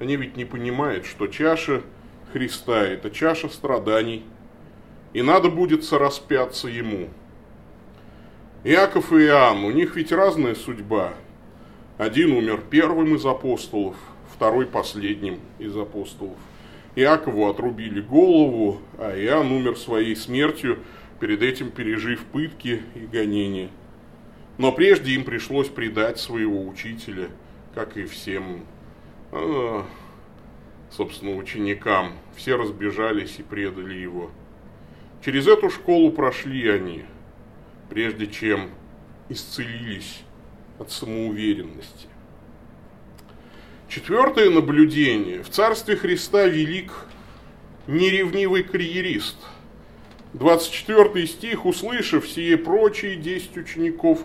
они 0.00 0.16
ведь 0.16 0.36
не 0.36 0.44
понимают, 0.44 1.06
что 1.06 1.28
чаша 1.28 1.82
Христа– 2.32 2.82
это 2.82 3.10
чаша 3.10 3.48
страданий, 3.48 4.24
и 5.12 5.22
надо 5.22 5.48
будет 5.48 5.84
сораспяться 5.84 6.66
Ему. 6.66 7.08
Иаков 8.64 9.12
и 9.12 9.26
Иоанн, 9.26 9.64
у 9.64 9.70
них 9.70 9.94
ведь 9.94 10.10
разная 10.10 10.56
судьба. 10.56 11.12
Один 11.98 12.32
умер 12.32 12.62
первым 12.68 13.14
из 13.14 13.24
апостолов, 13.24 13.94
второй 14.34 14.66
последним 14.66 15.38
из 15.60 15.76
апостолов. 15.76 16.38
Иакову 16.96 17.48
отрубили 17.48 18.00
голову, 18.00 18.80
а 18.98 19.16
Иоанн 19.16 19.52
умер 19.52 19.78
своей 19.78 20.16
смертью– 20.16 20.80
перед 21.22 21.40
этим 21.40 21.70
пережив 21.70 22.24
пытки 22.24 22.82
и 22.96 23.06
гонения. 23.06 23.70
Но 24.58 24.72
прежде 24.72 25.12
им 25.12 25.22
пришлось 25.22 25.68
предать 25.68 26.18
своего 26.18 26.66
учителя, 26.66 27.28
как 27.76 27.96
и 27.96 28.06
всем, 28.06 28.66
э, 29.30 29.82
собственно, 30.90 31.36
ученикам. 31.36 32.14
Все 32.34 32.56
разбежались 32.56 33.38
и 33.38 33.44
предали 33.44 33.94
его. 33.94 34.32
Через 35.24 35.46
эту 35.46 35.70
школу 35.70 36.10
прошли 36.10 36.68
они, 36.68 37.04
прежде 37.88 38.26
чем 38.26 38.70
исцелились 39.28 40.22
от 40.80 40.90
самоуверенности. 40.90 42.08
Четвертое 43.88 44.50
наблюдение. 44.50 45.44
В 45.44 45.50
Царстве 45.50 45.94
Христа 45.94 46.46
велик 46.46 46.90
неревнивый 47.86 48.64
карьерист– 48.64 49.36
24 50.34 51.26
стих, 51.26 51.66
услышав 51.66 52.26
сие 52.26 52.56
прочие, 52.56 53.16
10 53.16 53.56
учеников 53.58 54.20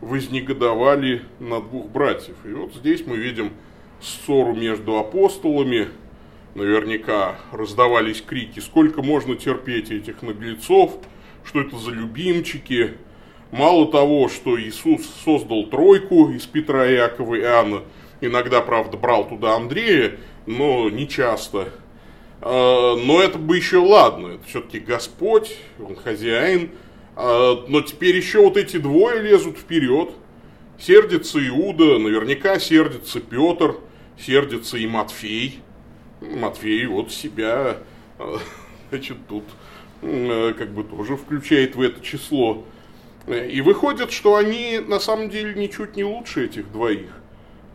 вознегодовали 0.00 1.22
на 1.40 1.60
двух 1.60 1.88
братьев. 1.88 2.36
И 2.44 2.52
вот 2.52 2.74
здесь 2.74 3.04
мы 3.04 3.16
видим 3.16 3.50
ссору 4.00 4.54
между 4.54 4.96
апостолами, 4.98 5.88
наверняка 6.54 7.40
раздавались 7.50 8.22
крики, 8.22 8.60
сколько 8.60 9.02
можно 9.02 9.34
терпеть 9.34 9.90
этих 9.90 10.22
наглецов, 10.22 10.96
что 11.44 11.60
это 11.60 11.76
за 11.76 11.90
любимчики. 11.90 12.94
Мало 13.50 13.90
того, 13.90 14.28
что 14.28 14.60
Иисус 14.60 15.04
создал 15.24 15.66
тройку 15.66 16.30
из 16.30 16.46
Петра, 16.46 16.88
Иакова 16.88 17.34
и 17.34 17.40
Иоанна, 17.40 17.82
иногда, 18.20 18.60
правда, 18.60 18.96
брал 18.96 19.26
туда 19.28 19.56
Андрея, 19.56 20.18
но 20.46 20.88
не 20.88 21.08
часто– 21.08 21.72
но 22.40 23.20
это 23.22 23.38
бы 23.38 23.56
еще 23.56 23.78
ладно, 23.78 24.34
это 24.34 24.44
все-таки 24.46 24.78
Господь, 24.78 25.56
Он 25.78 25.96
хозяин. 25.96 26.70
А, 27.20 27.64
но 27.66 27.80
теперь 27.80 28.16
еще 28.16 28.40
вот 28.44 28.56
эти 28.56 28.76
двое 28.76 29.20
лезут 29.20 29.58
вперед. 29.58 30.10
Сердится 30.78 31.44
Иуда, 31.48 31.98
наверняка 31.98 32.60
сердится 32.60 33.18
Петр, 33.18 33.74
сердится 34.16 34.76
и 34.78 34.86
Матфей. 34.86 35.60
Матфей 36.20 36.86
вот 36.86 37.10
себя, 37.10 37.78
а, 38.18 38.38
значит, 38.90 39.16
тут 39.28 39.42
как 40.00 40.72
бы 40.72 40.84
тоже 40.84 41.16
включает 41.16 41.74
в 41.74 41.82
это 41.82 42.00
число. 42.00 42.64
И 43.26 43.60
выходит, 43.62 44.12
что 44.12 44.36
они 44.36 44.78
на 44.78 45.00
самом 45.00 45.28
деле 45.28 45.54
ничуть 45.54 45.96
не 45.96 46.04
лучше 46.04 46.44
этих 46.44 46.70
двоих. 46.70 47.10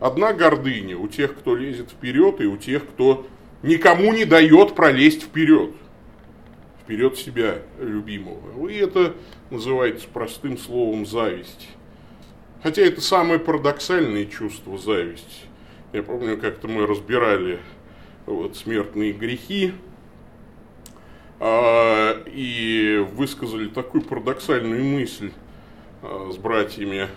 Одна 0.00 0.32
гордыня 0.32 0.96
у 0.96 1.06
тех, 1.06 1.36
кто 1.36 1.54
лезет 1.54 1.90
вперед, 1.90 2.40
и 2.40 2.46
у 2.46 2.56
тех, 2.56 2.86
кто 2.86 3.26
никому 3.64 4.12
не 4.12 4.24
дает 4.24 4.74
пролезть 4.74 5.22
вперед. 5.24 5.70
Вперед 6.82 7.16
себя 7.16 7.62
любимого. 7.80 8.68
И 8.68 8.76
это 8.76 9.14
называется 9.50 10.06
простым 10.12 10.58
словом 10.58 11.06
зависть. 11.06 11.68
Хотя 12.62 12.82
это 12.82 13.00
самое 13.00 13.40
парадоксальное 13.40 14.26
чувство 14.26 14.76
зависть. 14.78 15.46
Я 15.92 16.02
помню, 16.02 16.38
как-то 16.38 16.68
мы 16.68 16.86
разбирали 16.86 17.58
вот, 18.26 18.56
смертные 18.56 19.12
грехи 19.12 19.72
а, 21.40 22.22
и 22.26 23.02
высказали 23.14 23.68
такую 23.68 24.02
парадоксальную 24.02 24.84
мысль 24.84 25.30
а, 26.02 26.30
с 26.32 26.36
братьями, 26.36 27.08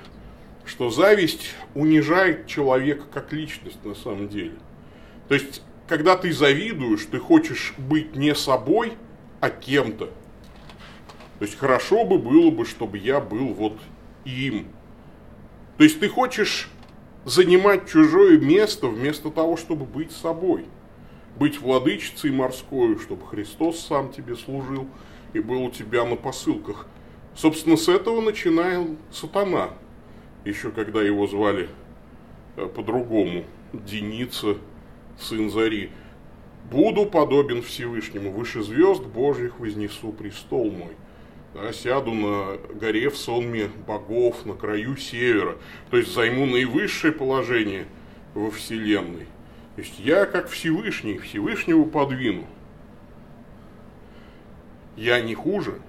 что 0.65 0.89
зависть 0.91 1.55
унижает 1.75 2.47
человека 2.47 3.03
как 3.11 3.33
личность 3.33 3.83
на 3.83 3.95
самом 3.95 4.29
деле. 4.29 4.55
То 5.27 5.33
есть 5.33 5.61
когда 5.87 6.17
ты 6.17 6.33
завидуешь, 6.33 7.05
ты 7.05 7.19
хочешь 7.19 7.73
быть 7.77 8.15
не 8.15 8.35
собой, 8.35 8.93
а 9.39 9.49
кем-то. 9.49 10.07
То 11.39 11.45
есть 11.45 11.57
хорошо 11.57 12.03
бы 12.03 12.17
было 12.17 12.51
бы, 12.51 12.65
чтобы 12.65 12.97
я 12.97 13.19
был 13.19 13.53
вот 13.53 13.77
им. 14.25 14.67
То 15.77 15.83
есть 15.83 15.99
ты 15.99 16.09
хочешь 16.09 16.69
занимать 17.25 17.89
чужое 17.89 18.37
место 18.39 18.87
вместо 18.87 19.29
того, 19.29 19.57
чтобы 19.57 19.85
быть 19.85 20.11
собой. 20.11 20.65
Быть 21.37 21.61
владычицей 21.61 22.31
морской, 22.31 22.97
чтобы 22.97 23.25
Христос 23.27 23.79
сам 23.85 24.11
тебе 24.11 24.35
служил 24.35 24.87
и 25.33 25.39
был 25.39 25.63
у 25.63 25.69
тебя 25.69 26.03
на 26.03 26.15
посылках. 26.15 26.87
Собственно, 27.35 27.77
с 27.77 27.87
этого 27.87 28.21
начинал 28.21 28.87
сатана. 29.11 29.69
Еще 30.43 30.71
когда 30.71 31.03
его 31.03 31.27
звали 31.27 31.69
э, 32.55 32.65
по-другому. 32.65 33.43
Деница 33.73 34.57
сын 35.19 35.49
Зари, 35.49 35.91
буду 36.69 37.05
подобен 37.05 37.61
Всевышнему, 37.61 38.31
выше 38.31 38.63
звезд 38.63 39.03
Божьих 39.03 39.59
вознесу 39.59 40.11
престол 40.11 40.71
мой. 40.71 40.95
Да, 41.53 41.71
сяду 41.73 42.13
на 42.13 42.57
горе 42.75 43.09
в 43.09 43.17
сонме 43.17 43.69
богов 43.87 44.45
на 44.45 44.53
краю 44.53 44.95
севера, 44.97 45.57
то 45.89 45.97
есть 45.97 46.13
займу 46.13 46.45
наивысшее 46.45 47.13
положение 47.13 47.87
во 48.33 48.51
Вселенной. 48.51 49.27
То 49.75 49.81
есть 49.81 49.99
я 49.99 50.25
как 50.25 50.49
Всевышний, 50.49 51.17
Всевышнего 51.17 51.83
подвину. 51.85 52.45
Я 54.95 55.21
не 55.21 55.35
хуже. 55.35 55.79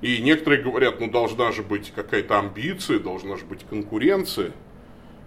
И 0.00 0.18
некоторые 0.22 0.62
говорят, 0.62 1.00
ну 1.00 1.10
должна 1.10 1.52
же 1.52 1.62
быть 1.62 1.92
какая-то 1.94 2.38
амбиция, 2.38 2.98
должна 2.98 3.36
же 3.36 3.44
быть 3.44 3.64
конкуренция– 3.68 4.52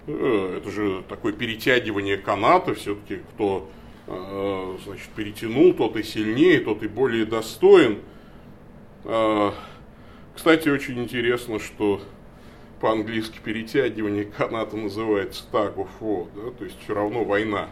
это 0.07 0.71
же 0.71 1.03
такое 1.09 1.33
перетягивание 1.33 2.17
каната, 2.17 2.73
все-таки 2.73 3.21
кто 3.33 3.69
э, 4.07 4.77
значит, 4.85 5.09
перетянул, 5.15 5.73
тот 5.73 5.97
и 5.97 6.03
сильнее, 6.03 6.61
тот 6.61 6.81
и 6.83 6.87
более 6.87 7.25
достоин. 7.25 7.99
Э, 9.03 9.51
кстати, 10.33 10.69
очень 10.69 10.99
интересно, 10.99 11.59
что 11.59 12.01
по-английски 12.79 13.39
перетягивание 13.43 14.23
каната 14.25 14.77
называется 14.77 15.43
tag 15.51 15.75
of 15.75 15.89
war, 15.99 16.27
да, 16.35 16.51
то 16.51 16.63
есть 16.63 16.77
все 16.83 16.93
равно 16.93 17.23
война. 17.23 17.69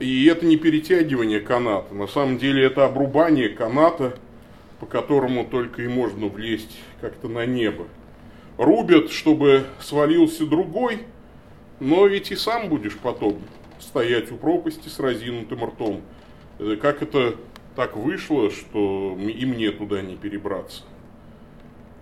И 0.00 0.26
это 0.26 0.44
не 0.44 0.56
перетягивание 0.56 1.40
каната, 1.40 1.94
на 1.94 2.06
самом 2.06 2.38
деле 2.38 2.64
это 2.64 2.84
обрубание 2.84 3.48
каната, 3.48 4.18
по 4.80 4.86
которому 4.86 5.44
только 5.44 5.82
и 5.82 5.88
можно 5.88 6.26
влезть 6.26 6.76
как-то 7.00 7.28
на 7.28 7.46
небо. 7.46 7.86
Рубят, 8.58 9.10
чтобы 9.10 9.64
свалился 9.80 10.46
другой, 10.46 11.00
но 11.80 12.06
ведь 12.06 12.30
и 12.30 12.36
сам 12.36 12.68
будешь 12.68 12.96
потом 12.96 13.40
стоять 13.80 14.30
у 14.32 14.36
пропасти 14.36 14.88
с 14.88 14.98
разинутым 14.98 15.64
ртом. 15.64 16.02
Э, 16.58 16.76
как 16.80 17.02
это 17.02 17.36
так 17.76 17.96
вышло, 17.96 18.50
что 18.50 19.16
и 19.18 19.44
мне 19.44 19.70
туда 19.70 20.02
не 20.02 20.16
перебраться? 20.16 20.82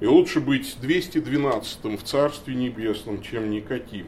И 0.00 0.06
лучше 0.06 0.40
быть 0.40 0.76
212-м 0.82 1.96
в 1.96 2.02
Царстве 2.02 2.54
Небесном, 2.54 3.22
чем 3.22 3.50
никаким. 3.50 4.06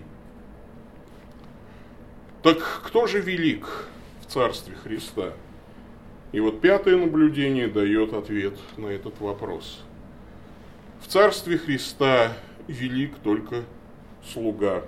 Так 2.43 2.59
кто 2.85 3.07
же 3.07 3.21
велик 3.21 3.89
в 4.21 4.31
Царстве 4.31 4.75
Христа? 4.75 5.33
И 6.33 6.41
вот 6.41 6.61
пятое 6.61 6.97
наблюдение 6.97 7.69
дает 7.69 8.13
ответ 8.13 8.59
на 8.77 8.89
этот 8.89 9.21
вопрос. 9.21 9.85
В 11.01 11.07
Царстве 11.07 11.59
Христа 11.59 12.37
велик 12.67 13.15
только 13.23 13.63
слуга. 14.25 14.85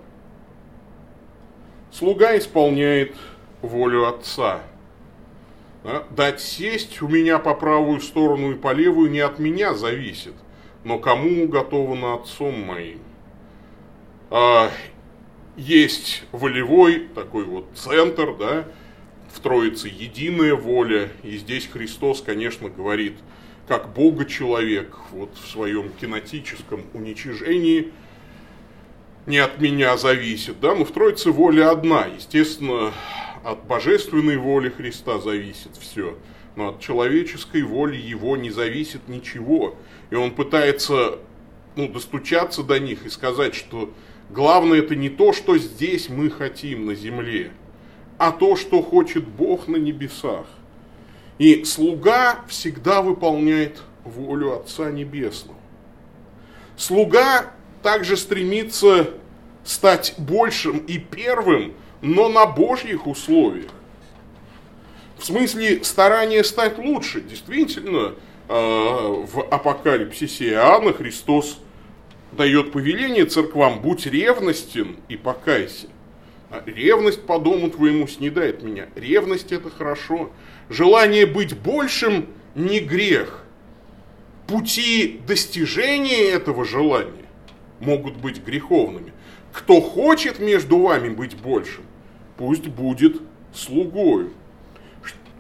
Слуга 1.99 2.37
исполняет 2.37 3.15
волю 3.63 4.07
Отца. 4.07 4.61
Дать 6.11 6.43
сесть 6.43 7.01
у 7.01 7.09
меня 7.09 7.39
по 7.39 7.55
правую 7.55 8.03
сторону 8.03 8.53
и 8.53 8.55
по 8.55 8.75
левую 8.75 9.11
не 9.11 9.21
от 9.21 9.39
меня 9.39 9.73
зависит, 9.73 10.35
но 10.85 10.99
кому 10.99 11.45
уготовано 11.45 12.13
Отцом 12.13 12.61
моим. 12.61 13.01
А, 14.29 14.71
есть 15.57 16.25
волевой 16.33 17.09
такой 17.15 17.45
вот 17.45 17.65
центр, 17.75 18.37
да, 18.37 18.67
в 19.33 19.41
Троице 19.41 19.89
единая 19.89 20.55
воля, 20.55 21.09
и 21.23 21.39
здесь 21.39 21.67
Христос, 21.67 22.21
конечно, 22.21 22.69
говорит, 22.69 23.15
как 23.67 23.95
Бога-человек, 23.95 24.95
вот 25.13 25.31
в 25.43 25.49
своем 25.51 25.89
кинетическом 25.99 26.83
уничижении, 26.93 27.91
не 29.27 29.39
от 29.39 29.61
меня 29.61 29.97
зависит, 29.97 30.61
да, 30.61 30.75
но 30.75 30.85
в 30.85 30.93
Троице 30.93 31.31
воля 31.31 31.71
одна, 31.71 32.07
естественно, 32.07 32.93
от 33.45 33.65
божественной 33.65 34.37
воли 34.37 34.71
Христа 34.71 35.19
зависит 35.19 35.77
все, 35.79 36.17
но 36.55 36.69
от 36.69 36.81
человеческой 36.81 37.63
воли 37.63 37.97
его 37.97 38.37
не 38.37 38.51
зависит 38.51 39.09
ничего, 39.09 39.77
и 40.11 40.15
он 40.15 40.31
пытается 40.31 41.19
ну, 41.75 41.89
достучаться 41.89 42.63
до 42.63 42.79
них 42.79 43.05
и 43.05 43.11
сказать, 43.11 43.55
что 43.55 43.93
главное 44.31 44.79
это 44.79 44.95
не 44.95 45.09
то, 45.09 45.33
что 45.33 45.59
здесь 45.59 46.09
мы 46.09 46.31
хотим 46.31 46.87
на 46.87 46.95
земле, 46.95 47.51
а 48.19 48.31
то, 48.31 48.57
что 48.57 48.81
хочет 48.81 49.27
Бог 49.27 49.69
на 49.69 49.77
небесах. 49.77 50.47
И 51.39 51.65
слуга 51.65 52.45
всегда 52.49 53.03
выполняет 53.03 53.83
волю 54.05 54.59
Отца 54.59 54.91
Небесного. 54.91 55.59
Слуга 56.79 57.53
также 57.87 58.17
стремится 58.17 59.11
стать 59.63 60.15
большим 60.19 60.79
и 60.79 60.99
первым, 60.99 61.73
но 62.03 62.29
на 62.29 62.45
Божьих 62.45 63.07
условиях. 63.07 63.71
В 65.17 65.25
смысле 65.25 65.85
старания 65.85 66.43
стать 66.43 66.79
лучше. 66.79 67.21
Действительно, 67.21 68.17
э, 68.49 68.53
в 68.53 69.47
апокалипсисе 69.53 70.51
Иоанна 70.51 70.95
Христос 70.95 71.61
дает 72.33 72.73
повеление 72.73 73.25
церквам, 73.25 73.81
будь 73.81 74.05
ревностен 74.05 74.97
и 75.09 75.17
покайся. 75.17 75.87
А 76.51 76.65
ревность 76.67 77.25
по 77.25 77.39
дому 77.39 77.71
твоему 77.71 78.09
снедает 78.09 78.65
меня. 78.65 78.89
Ревность 78.97 79.53
это 79.53 79.71
хорошо. 79.71 80.33
Желание 80.69 81.25
быть 81.25 81.57
большим 81.57 82.27
не 82.57 82.81
грех. 82.81 83.45
Пути 84.49 85.21
достижения 85.25 86.31
этого 86.31 86.65
желания 86.65 87.26
могут 87.81 88.17
быть 88.17 88.45
греховными. 88.45 89.13
Кто 89.53 89.81
хочет 89.81 90.39
между 90.39 90.79
вами 90.79 91.09
быть 91.09 91.37
большим, 91.37 91.85
пусть 92.37 92.67
будет 92.67 93.21
слугою. 93.55 94.33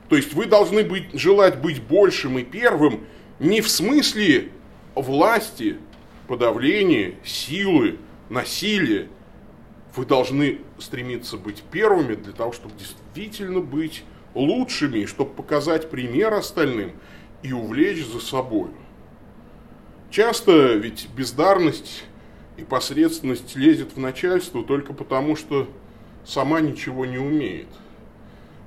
То 0.08 0.16
есть 0.16 0.34
вы 0.34 0.46
должны 0.46 0.84
быть, 0.84 1.12
желать 1.14 1.60
быть 1.60 1.82
большим 1.82 2.38
и 2.38 2.44
первым 2.44 3.06
не 3.38 3.60
в 3.60 3.68
смысле 3.68 4.50
власти, 4.94 5.78
подавления, 6.26 7.14
силы, 7.24 7.98
насилия, 8.28 9.08
вы 9.94 10.06
должны 10.06 10.60
стремиться 10.78 11.36
быть 11.36 11.62
первыми 11.70 12.14
для 12.14 12.32
того, 12.32 12.52
чтобы 12.52 12.74
действительно 12.78 13.60
быть 13.60 14.04
лучшими, 14.34 15.06
чтобы 15.06 15.32
показать 15.32 15.90
пример 15.90 16.34
остальным 16.34 16.92
и 17.42 17.52
увлечь 17.52 18.04
за 18.04 18.20
собой. 18.20 18.70
Часто 20.10 20.74
ведь 20.74 21.08
бездарность 21.16 22.04
и 22.56 22.62
посредственность 22.62 23.56
лезет 23.56 23.92
в 23.94 23.98
начальство 23.98 24.64
только 24.64 24.92
потому, 24.92 25.36
что 25.36 25.68
сама 26.24 26.60
ничего 26.60 27.04
не 27.04 27.18
умеет. 27.18 27.68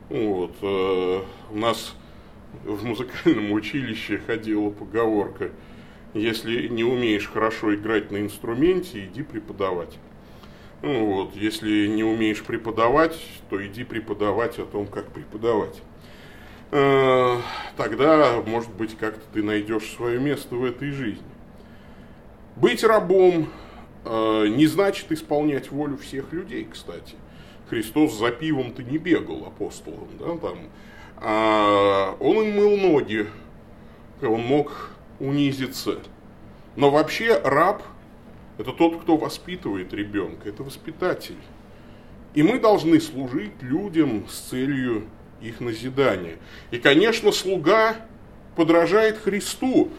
Вот, 0.10 0.56
э, 0.62 1.22
у 1.52 1.58
нас 1.58 1.96
в 2.64 2.84
музыкальном 2.84 3.52
училище 3.52 4.20
ходила 4.26 4.70
поговорка, 4.70 5.52
если 6.14 6.68
не 6.68 6.84
умеешь 6.84 7.28
хорошо 7.28 7.76
играть 7.76 8.12
на 8.12 8.18
инструменте, 8.18 9.06
иди 9.06 9.22
преподавать. 9.22 9.98
Ну, 10.82 11.06
вот, 11.06 11.36
если 11.36 11.88
не 11.88 12.04
умеешь 12.04 12.42
преподавать, 12.44 13.20
то 13.50 13.64
иди 13.66 13.84
преподавать 13.84 14.58
о 14.60 14.66
том, 14.66 14.88
как 14.88 15.12
преподавать. 15.12 15.82
Э, 16.72 17.38
тогда, 17.76 18.42
может 18.46 18.72
быть, 18.74 18.98
как-то 18.98 19.22
ты 19.34 19.44
найдешь 19.44 19.92
свое 19.96 20.20
место 20.20 20.56
в 20.56 20.64
этой 20.64 20.92
жизни. 20.92 21.24
Быть 22.56 22.84
рабом 22.84 23.50
не 24.10 24.66
значит 24.66 25.12
исполнять 25.12 25.72
волю 25.72 25.98
всех 25.98 26.34
людей, 26.34 26.68
кстати. 26.70 27.16
Христос 27.70 28.18
за 28.18 28.32
пивом-то 28.32 28.82
не 28.82 28.98
бегал 28.98 29.46
апостолом, 29.46 30.08
да, 30.18 30.36
там. 30.38 30.58
А 31.18 32.16
он 32.20 32.38
им 32.38 32.56
мыл 32.56 32.78
ноги, 32.78 33.28
он 34.22 34.42
мог 34.42 34.92
унизиться. 35.20 36.00
Но 36.76 36.90
вообще 36.90 37.40
раб– 37.44 37.84
это 38.58 38.72
тот, 38.72 39.02
кто 39.02 39.18
воспитывает 39.18 39.94
ребенка, 39.94 40.50
это 40.50 40.64
воспитатель. 40.64 41.38
И 42.34 42.42
мы 42.42 42.60
должны 42.60 43.00
служить 43.00 43.62
людям 43.62 44.28
с 44.28 44.40
целью 44.50 45.08
их 45.42 45.60
назидания. 45.60 46.38
И, 46.72 46.80
конечно, 46.80 47.32
слуга 47.32 47.96
подражает 48.56 49.20
Христу. 49.20 49.90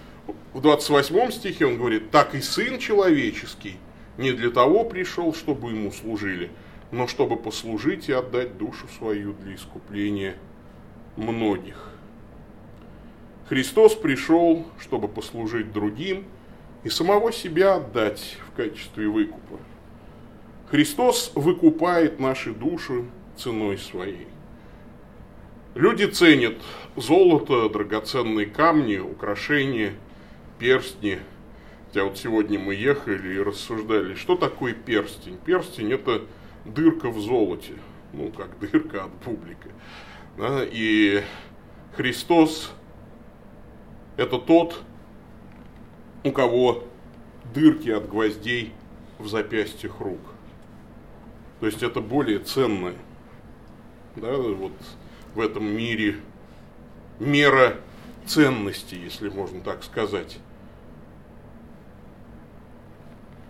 В 0.53 0.61
28 0.61 1.31
стихе 1.31 1.67
он 1.67 1.77
говорит, 1.77 2.11
так 2.11 2.35
и 2.35 2.41
Сын 2.41 2.79
Человеческий 2.79 3.77
не 4.21 4.33
для 4.33 4.51
того 4.51 4.85
пришел, 4.85 5.35
чтобы 5.35 5.71
ему 5.71 5.91
служили, 5.91 6.51
но 6.93 7.07
чтобы 7.07 7.37
послужить 7.37 8.09
и 8.09 8.13
отдать 8.13 8.59
душу 8.59 8.87
свою 8.99 9.33
для 9.33 9.55
искупления 9.55 10.37
многих. 11.17 11.93
Христос 13.49 13.95
пришел, 13.95 14.67
чтобы 14.79 15.09
послужить 15.09 15.73
другим– 15.73 16.25
и 16.85 16.89
самого 16.89 17.33
себя 17.33 17.77
отдать 17.77 18.37
в 18.49 18.57
качестве 18.57 19.09
выкупа. 19.09 19.59
Христос 20.71 21.33
выкупает 21.35 22.21
наши 22.21 22.53
души 22.53 23.05
ценой 23.37 23.79
своей. 23.79 24.29
Люди 25.75 26.05
ценят 26.05 26.57
золото, 26.97 27.69
драгоценные 27.69 28.47
камни, 28.47 28.99
украшения, 28.99 29.95
перстни. 30.59 31.19
Хотя 31.91 32.05
вот 32.05 32.19
сегодня 32.19 32.57
мы 32.57 32.77
ехали 32.77 33.35
и 33.35 33.41
рассуждали, 33.41 34.15
что 34.15 34.37
такое 34.37 34.75
перстень. 34.75 35.37
Перстень 35.45 35.93
это 35.93 36.23
дырка 36.65 37.11
в 37.11 37.19
золоте, 37.19 37.73
ну 38.13 38.31
как 38.31 38.57
дырка 38.61 39.07
от 39.07 39.13
публика. 39.19 39.71
Да? 40.39 40.61
И 40.63 41.25
Христос 41.97 42.71
это 44.17 44.39
тот, 44.39 44.81
у 46.23 46.31
кого 46.31 46.85
дырки 47.53 47.89
от 47.91 48.09
гвоздей 48.09 48.73
в 49.19 49.27
запястьях 49.27 49.99
рук. 49.99 50.21
То 51.59 51.67
есть 51.67 51.83
это 51.83 52.01
более 52.01 52.39
ценное, 52.39 52.95
да, 54.15 54.37
вот 54.37 54.75
в 55.35 55.41
этом 55.41 55.65
мире 55.65 56.21
мера 57.19 57.79
ценности, 58.27 58.95
если 58.95 59.29
можно 59.29 59.61
так 59.61 59.83
сказать. 59.83 60.39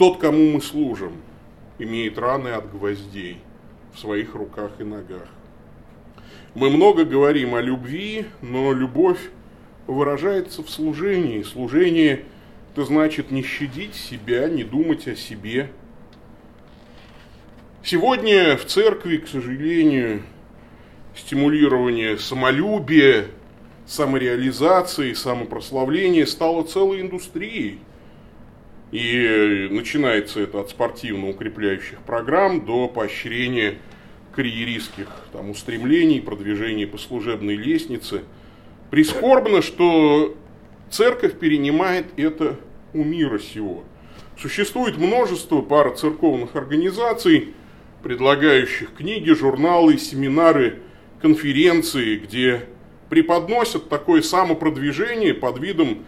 Тот, 0.01 0.17
кому 0.17 0.53
мы 0.53 0.63
служим, 0.63 1.13
имеет 1.79 2.17
раны 2.17 2.49
от 2.49 2.73
гвоздей 2.73 3.37
в 3.93 3.99
своих 3.99 4.35
руках 4.35 4.71
и 4.79 4.83
ногах. 4.83 5.29
Мы 6.55 6.71
много 6.71 7.05
говорим 7.05 7.55
о 7.55 7.61
любви, 7.61 8.25
но 8.41 8.73
любовь 8.73 9.21
выражается 9.87 10.63
в 10.63 10.71
служении. 10.71 11.43
Служение– 11.43 12.25
это 12.73 12.87
значит 12.87 13.31
не 13.31 13.43
щадить 13.43 13.95
себя, 13.95 14.49
не 14.49 14.65
думать 14.65 15.07
о 15.07 15.15
себе. 15.15 15.71
Сегодня 17.85 18.57
в 18.57 18.65
церкви, 18.65 19.19
к 19.19 19.29
сожалению, 19.29 20.23
стимулирование 21.15 22.17
самолюбия, 22.17 23.27
самореализации, 23.87 25.13
самопрославления 25.13 26.25
стало 26.25 26.63
целой 26.63 27.03
индустрией. 27.03 27.81
И 28.93 29.69
начинается 29.71 30.41
это 30.41 30.61
от 30.61 30.71
спортивно 30.71 31.29
укрепляющих 31.29 32.01
программ 32.01 32.65
до 32.65 32.89
поощрения 32.89 33.79
карьеристских 34.35 35.09
там, 35.33 35.51
устремлений, 35.51 36.21
продвижений 36.21 36.87
по 36.87 36.99
служебной 36.99 37.57
лестнице. 37.57 38.23
Прискорбно, 38.91 39.63
что 39.63 40.37
церковь 40.91 41.39
перенимает 41.39 42.07
это 42.17 42.59
у 42.93 43.05
мира 43.05 43.39
сего. 43.39 43.85
Существует 44.37 44.97
множество 44.97 45.61
парацерковных 45.61 46.57
организаций, 46.57 47.55
предлагающих 48.03 48.95
книги, 48.95 49.31
журналы, 49.31 49.99
семинары, 49.99 50.81
конференции, 51.21 52.17
где 52.17 52.65
преподносят 53.09 53.89
такое 53.89 54.23
самопродвижение 54.23 55.35
под 55.35 55.61
видом 55.61 56.07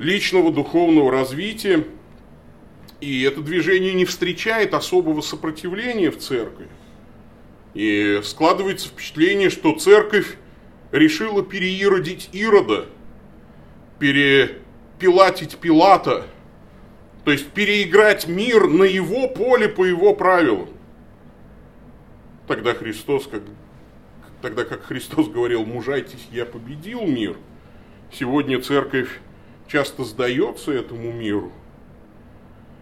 личного 0.00 0.50
духовного 0.50 1.12
развития. 1.12 1.86
И 3.00 3.22
это 3.22 3.42
движение 3.42 3.92
не 3.92 4.04
встречает 4.06 4.74
особого 4.74 5.20
сопротивления 5.20 6.10
в 6.10 6.18
церкви. 6.18 6.68
И 7.74 8.20
складывается 8.24 8.88
впечатление, 8.88 9.50
что 9.50 9.78
церковь 9.78 10.36
решила 10.90 11.42
переиродить 11.42 12.30
Ирода, 12.32 12.86
перепилатить 13.98 15.56
Пилата, 15.58 16.26
то 17.24 17.30
есть 17.30 17.48
переиграть 17.48 18.26
мир 18.26 18.66
на 18.66 18.84
его 18.84 19.28
поле 19.28 19.68
по 19.68 19.84
его 19.84 20.14
правилам. 20.14 20.70
Тогда 22.48 22.74
Христос, 22.74 23.26
как, 23.26 23.42
тогда 24.42 24.64
как 24.64 24.82
Христос 24.84 25.28
говорил, 25.28 25.64
мужайтесь, 25.64 26.26
я 26.32 26.44
победил 26.46 27.02
мир, 27.02 27.36
сегодня 28.10 28.60
церковь 28.60 29.20
часто 29.70 30.04
сдается 30.04 30.72
этому 30.72 31.12
миру. 31.12 31.52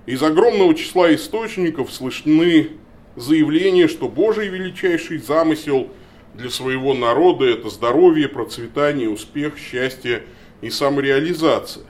Из 0.07 0.23
огромного 0.23 0.75
числа 0.75 1.15
источников 1.15 1.93
слышны 1.93 2.71
заявление, 3.15 3.89
что 3.89 4.09
Божий 4.09 4.49
величайший 4.49 5.19
замысел 5.19 5.89
для 6.35 6.51
своего 6.51 6.95
народа– 6.95 7.45
это 7.47 7.69
здоровье, 7.69 8.29
процветание, 8.29 9.11
успех, 9.11 9.59
счастье 9.59 10.23
и 10.63 10.71
самореализация. 10.71 11.85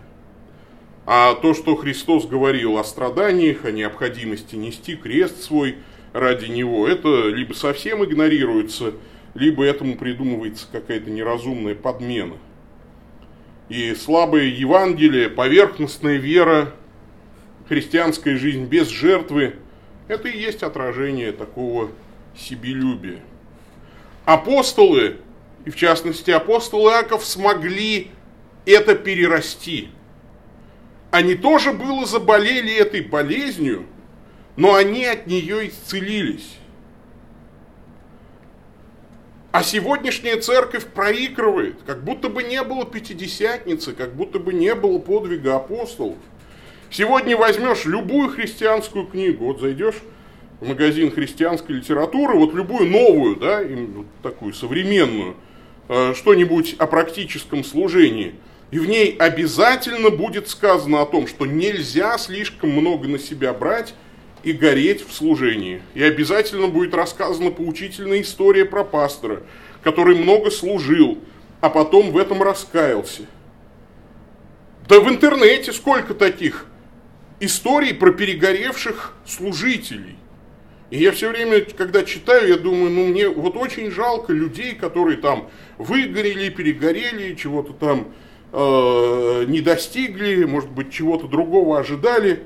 А 1.06 1.34
то, 1.34 1.54
что 1.54 1.76
Христос 1.76 2.26
говорил 2.26 2.76
о 2.76 2.84
страданиях, 2.84 3.64
о 3.64 3.70
необходимости 3.70 4.56
нести 4.56 4.96
крест 4.96 5.42
свой 5.42 5.76
ради 6.12 6.46
него, 6.46 6.88
это 6.88 7.28
либо 7.28 7.52
совсем 7.52 8.04
игнорируется, 8.04 8.94
либо 9.34 9.64
этому 9.64 9.96
придумывается 9.96 10.66
какая-то 10.70 11.08
неразумная 11.11 11.74
подмена. 11.74 12.34
И 13.68 13.94
слабое 13.94 14.44
Евангелие, 14.44 15.28
поверхностная 15.28 16.16
вера, 16.16 16.72
христианская 17.68 18.37
жизнь 18.37 18.64
без 18.64 18.88
жертвы– 18.88 19.57
это 20.09 20.28
и 20.28 20.38
есть 20.38 20.62
отражение 20.62 21.33
такого 21.33 21.90
себелюбия. 22.35 23.20
Апостолы, 24.24 25.18
и 25.66 25.70
в 25.70 25.76
частности 25.76 26.31
апостол 26.31 26.88
Иаков, 26.88 27.24
смогли 27.24 28.11
это 28.64 28.94
перерасти. 28.94 29.88
Они 31.11 31.35
тоже 31.35 31.72
было 31.72 32.07
заболели 32.07 32.74
этой 32.74 33.02
болезнью, 33.02 33.87
но 34.57 34.74
они 34.74 35.04
от 35.04 35.26
нее 35.26 35.68
исцелились. 35.68 36.57
А 39.50 39.62
сегодняшняя 39.62 40.37
церковь 40.37 40.84
проигрывает, 40.84 41.76
как 41.87 42.04
будто 42.04 42.28
бы 42.28 42.42
не 42.42 42.62
было 42.62 42.84
пятидесятницы, 42.84 43.94
как 43.94 44.14
будто 44.14 44.38
бы 44.38 44.52
не 44.52 44.74
было 44.74 44.98
подвига 44.98 45.56
апостолов. 45.56 46.18
Сегодня 46.90 47.34
возьмешь 47.34 47.87
любую 47.87 48.28
христианскую 48.28 49.06
книгу, 49.06 49.46
вот 49.46 49.61
зайдешь 49.61 49.96
в 50.61 50.68
магазин 50.68 51.11
христианской 51.11 51.76
литературы, 51.76 52.38
вот 52.38 52.52
любую 52.52 52.90
новую, 52.90 53.37
да, 53.37 53.62
такую 54.22 54.52
современную, 54.52 55.34
э, 55.88 56.12
что-нибудь 56.14 56.76
о 56.78 56.87
практическом 56.87 57.64
служении, 57.64 58.34
и 58.70 58.78
в 58.78 58.87
ней 58.87 59.16
обязательно 59.18 60.11
будет 60.11 60.48
сказано 60.48 61.00
о 61.00 61.06
том, 61.06 61.26
что 61.26 61.46
нельзя 61.46 62.18
слишком 62.18 62.70
много 62.70 63.08
на 63.08 63.18
себя 63.18 63.54
брать 63.54 63.94
и 64.42 64.53
гореть 64.53 65.07
в 65.07 65.12
служении. 65.12 65.83
И 65.94 66.03
обязательно 66.03 66.68
будет 66.68 66.94
рассказана 66.94 67.51
поучительная 67.51 68.20
история 68.20 68.64
про 68.64 68.85
пастора, 68.85 69.42
который 69.83 70.16
много 70.16 70.51
служил, 70.51 71.18
а 71.61 71.70
потом 71.70 72.11
в 72.11 72.16
этом 72.16 72.42
раскаялся. 72.42 73.22
Да 74.88 75.01
в 75.01 75.09
интернете 75.09 75.72
сколько 75.72 76.14
таких 76.14 76.66
историй 77.40 77.94
про 77.94 78.12
перегоревших 78.12 79.14
служителей. 79.27 80.16
И 80.90 80.98
я 80.98 81.12
все 81.12 81.29
время, 81.29 81.61
когда 81.61 82.03
читаю, 82.03 82.48
я 82.48 82.57
думаю, 82.57 82.90
ну 82.90 83.07
мне 83.09 83.29
вот 83.29 83.57
очень 83.57 83.90
жалко 83.90 84.33
людей, 84.33 84.74
которые 84.74 85.18
там 85.18 85.51
выгорели, 85.77 86.48
перегорели, 86.48 87.35
чего-то 87.35 87.74
там 87.74 88.09
э, 88.53 89.44
не 89.46 89.61
достигли, 89.61 90.44
может 90.44 90.70
быть, 90.70 90.90
чего-то 90.90 91.27
другого 91.27 91.79
ожидали. 91.79 92.44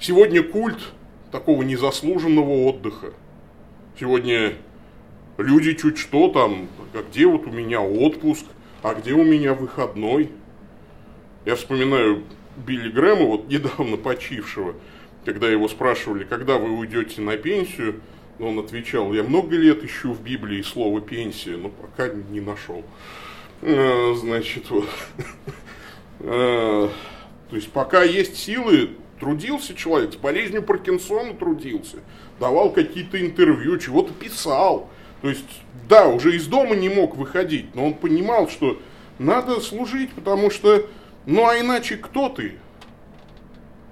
Сегодня 0.00 0.42
культ 0.42 0.80
такого 1.30 1.62
незаслуженного 1.62 2.64
отдыха. 2.66 3.12
Сегодня 3.98 4.54
люди 5.38 5.74
чуть 5.74 5.98
что 5.98 6.28
там, 6.28 6.68
а 6.94 7.02
где 7.02 7.26
вот 7.26 7.46
у 7.46 7.50
меня 7.50 7.80
отпуск, 7.80 8.46
а 8.82 8.94
где 8.94 9.12
у 9.12 9.22
меня 9.24 9.54
выходной– 9.54 10.30
я 11.46 11.56
вспоминаю 11.56 12.24
Билли 12.56 12.90
Грэма, 12.90 13.24
вот 13.24 13.48
недавно 13.48 13.96
почившего, 13.96 14.74
когда 15.24 15.48
его 15.48 15.68
спрашивали, 15.68 16.24
когда 16.24 16.58
вы 16.58 16.70
уйдете 16.70 17.22
на 17.22 17.36
пенсию, 17.36 18.00
он 18.38 18.58
отвечал, 18.58 19.12
я 19.14 19.22
много 19.22 19.56
лет 19.56 19.82
ищу 19.82 20.12
в 20.12 20.22
Библии 20.22 20.62
слово 20.62 21.00
пенсия, 21.00 21.56
но 21.56 21.70
пока 21.70 22.08
не 22.08 22.40
нашел. 22.40 22.84
А, 23.62 24.14
значит, 24.18 24.70
вот. 24.70 24.88
А, 26.20 26.90
то 27.48 27.56
есть 27.56 27.72
пока 27.72 28.02
есть 28.02 28.36
силы, 28.36 28.90
трудился 29.20 29.74
человек, 29.74 30.14
с 30.14 30.16
болезнью 30.16 30.62
Паркинсона 30.62 31.34
трудился, 31.34 31.98
давал 32.40 32.72
какие-то 32.72 33.20
интервью, 33.20 33.78
чего-то 33.78 34.12
писал. 34.12 34.88
То 35.22 35.28
есть, 35.28 35.62
да, 35.88 36.08
уже 36.08 36.34
из 36.34 36.46
дома 36.46 36.74
не 36.74 36.88
мог 36.88 37.16
выходить, 37.16 37.74
но 37.74 37.86
он 37.86 37.94
понимал, 37.94 38.48
что 38.48 38.80
надо 39.18 39.60
служить, 39.60 40.10
потому 40.12 40.50
что 40.50 40.88
ну 41.26 41.46
а 41.46 41.58
иначе 41.58 41.96
кто 41.96 42.28
ты? 42.28 42.54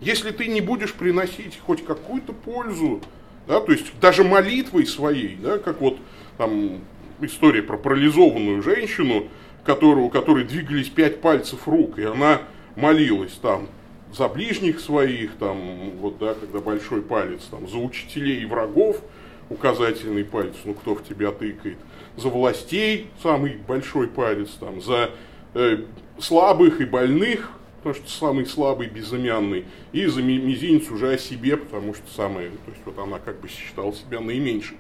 Если 0.01 0.31
ты 0.31 0.47
не 0.47 0.61
будешь 0.61 0.95
приносить 0.95 1.59
хоть 1.59 1.85
какую-то 1.85 2.33
пользу, 2.33 3.03
да, 3.47 3.61
то 3.61 3.73
есть 3.73 3.87
даже 4.01 4.25
молитвой 4.25 4.87
своей, 4.87 5.37
да, 5.37 5.59
как 5.59 5.81
вот 5.81 5.99
там 6.39 6.81
история 7.21 7.63
про 7.63 7.77
парализованную 7.77 8.63
женщину, 8.63 9.29
которую, 9.65 10.07
у 10.07 10.11
которой 10.11 10.45
двигались 10.45 10.89
пять 10.89 11.21
пальцев 11.21 11.67
рук, 11.67 11.99
и 11.99 12.05
она 12.05 12.43
молилась 12.77 13.33
там 13.43 13.69
за 14.17 14.29
ближних 14.29 14.81
своих, 14.81 15.35
там, 15.37 15.91
вот, 15.99 16.19
да, 16.19 16.35
когда 16.35 16.61
большой 16.61 17.03
палец, 17.03 17.43
там, 17.51 17.69
за 17.69 17.79
учителей 17.79 18.43
и 18.43 18.47
врагов, 18.47 19.03
указательный 19.51 20.25
палец, 20.25 20.55
ну, 20.65 20.75
кто 20.75 20.95
в 20.95 21.05
тебя 21.05 21.31
тыкает, 21.31 21.79
за 22.17 22.29
властей, 22.29 23.09
самый 23.23 23.57
большой 23.57 24.09
палец, 24.09 24.51
там, 24.61 24.81
за 24.81 25.11
э, 25.55 25.85
слабых 26.19 26.81
и 26.81 26.85
больных, 26.85 27.51
потому 27.79 27.95
что 27.95 28.11
самый 28.11 28.47
слабый, 28.47 28.89
безымянный, 28.89 29.65
и 29.93 30.07
за 30.07 30.23
мизинец 30.23 30.91
уже 30.91 31.13
о 31.13 31.19
себе, 31.19 31.57
потому 31.57 31.95
что 31.95 32.05
самая, 32.15 32.51
то 32.51 32.71
есть 32.71 32.83
вот 32.85 32.99
она 32.99 33.19
как 33.19 33.41
бы 33.41 33.49
считала 33.49 33.93
себя 33.93 34.21
наименьшей. 34.21 34.77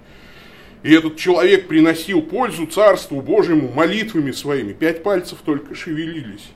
И 0.83 0.93
этот 0.93 1.17
человек 1.17 1.67
приносил 1.67 2.23
пользу 2.23 2.67
Царству 2.67 3.21
Божьему 3.21 3.73
молитвами 3.73 4.31
своими, 4.31 4.73
пять 4.73 5.03
пальцев 5.03 5.39
только 5.45 5.75
шевелились. 5.75 6.51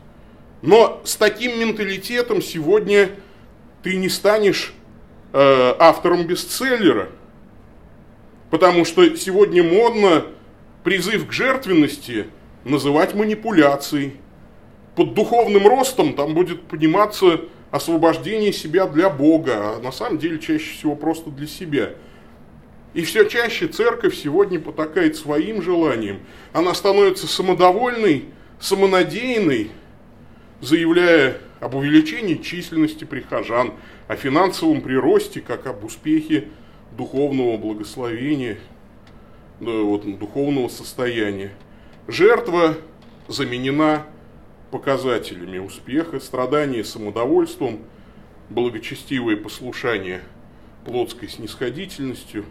Но 0.63 1.03
с 1.05 1.17
таким 1.17 1.59
менталитетом 1.59 2.41
сегодня 2.41 3.11
ты 3.83 3.97
не 3.97 4.09
станешь 4.09 4.73
э, 5.33 5.75
автором 5.79 6.25
бестселлера, 6.25 7.09
потому 8.51 8.85
что 8.85 9.17
сегодня 9.17 9.65
модно 9.65 10.25
призыв 10.85 11.27
к 11.27 11.33
жертвенности 11.33 12.29
называть 12.65 13.15
манипуляцией, 13.15 14.17
под 14.95 15.15
духовным 15.15 15.67
ростом 15.67 16.15
там 16.15 16.35
будет 16.35 16.63
пониматься 16.63 17.41
освобождение 17.71 18.53
себя 18.53 18.87
для 18.87 19.09
Бога, 19.09 19.55
а 19.57 19.81
на 19.81 19.91
самом 19.91 20.19
деле 20.19 20.39
чаще 20.39 20.73
всего 20.75 20.95
просто 20.95 21.31
для 21.31 21.47
себя. 21.47 21.91
И 22.93 23.03
все 23.03 23.25
чаще 23.25 23.69
церковь 23.69 24.15
сегодня 24.15 24.61
потакает 24.61 25.17
своим 25.17 25.63
желанием. 25.63 26.21
Она 26.53 26.75
становится 26.75 27.27
самодовольной, 27.27 28.27
самонадеянной, 28.61 29.71
заявляя 30.63 31.39
об 31.61 31.75
увеличении 31.75 32.37
численности 32.37 33.05
прихожан, 33.05 33.75
о 34.09 34.17
финансовом 34.17 34.81
приросте, 34.81 35.41
как 35.41 35.67
об 35.67 35.85
успехе 35.85 36.49
духовного 36.97 37.59
благословения, 37.59 38.59
вот, 39.61 40.19
духовного 40.19 40.69
состояния. 40.69 41.53
Жертва 42.09 42.77
заменена 43.29 44.07
показателями 44.71 45.59
успеха, 45.59 46.21
страдания 46.21 46.85
самодовольством, 46.85 47.81
благочестивое 48.49 49.37
послушание 49.37 50.23
плотской 50.85 51.29
снисходительностью. 51.29 52.45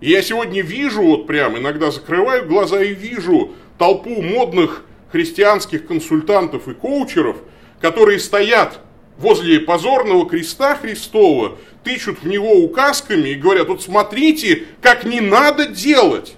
И 0.00 0.10
я 0.10 0.22
сегодня 0.22 0.62
вижу, 0.62 1.02
вот 1.02 1.26
прям 1.26 1.58
иногда 1.58 1.90
закрываю 1.90 2.46
глаза 2.46 2.82
и 2.82 2.94
вижу 2.94 3.52
толпу 3.78 4.22
модных 4.22 4.84
христианских 5.12 5.86
консультантов 5.86 6.66
и 6.68 6.74
коучеров, 6.74 7.36
которые 7.80 8.18
стоят 8.18 8.80
возле 9.18 9.60
позорного 9.60 10.28
креста 10.28 10.74
Христова, 10.74 11.58
тычут 11.84 12.22
в 12.22 12.26
него 12.26 12.54
указками 12.54 13.28
и 13.28 13.34
говорят, 13.34 13.68
вот 13.68 13.82
смотрите, 13.82 14.64
как 14.80 15.04
не 15.04 15.20
надо 15.20 15.66
делать. 15.66 16.34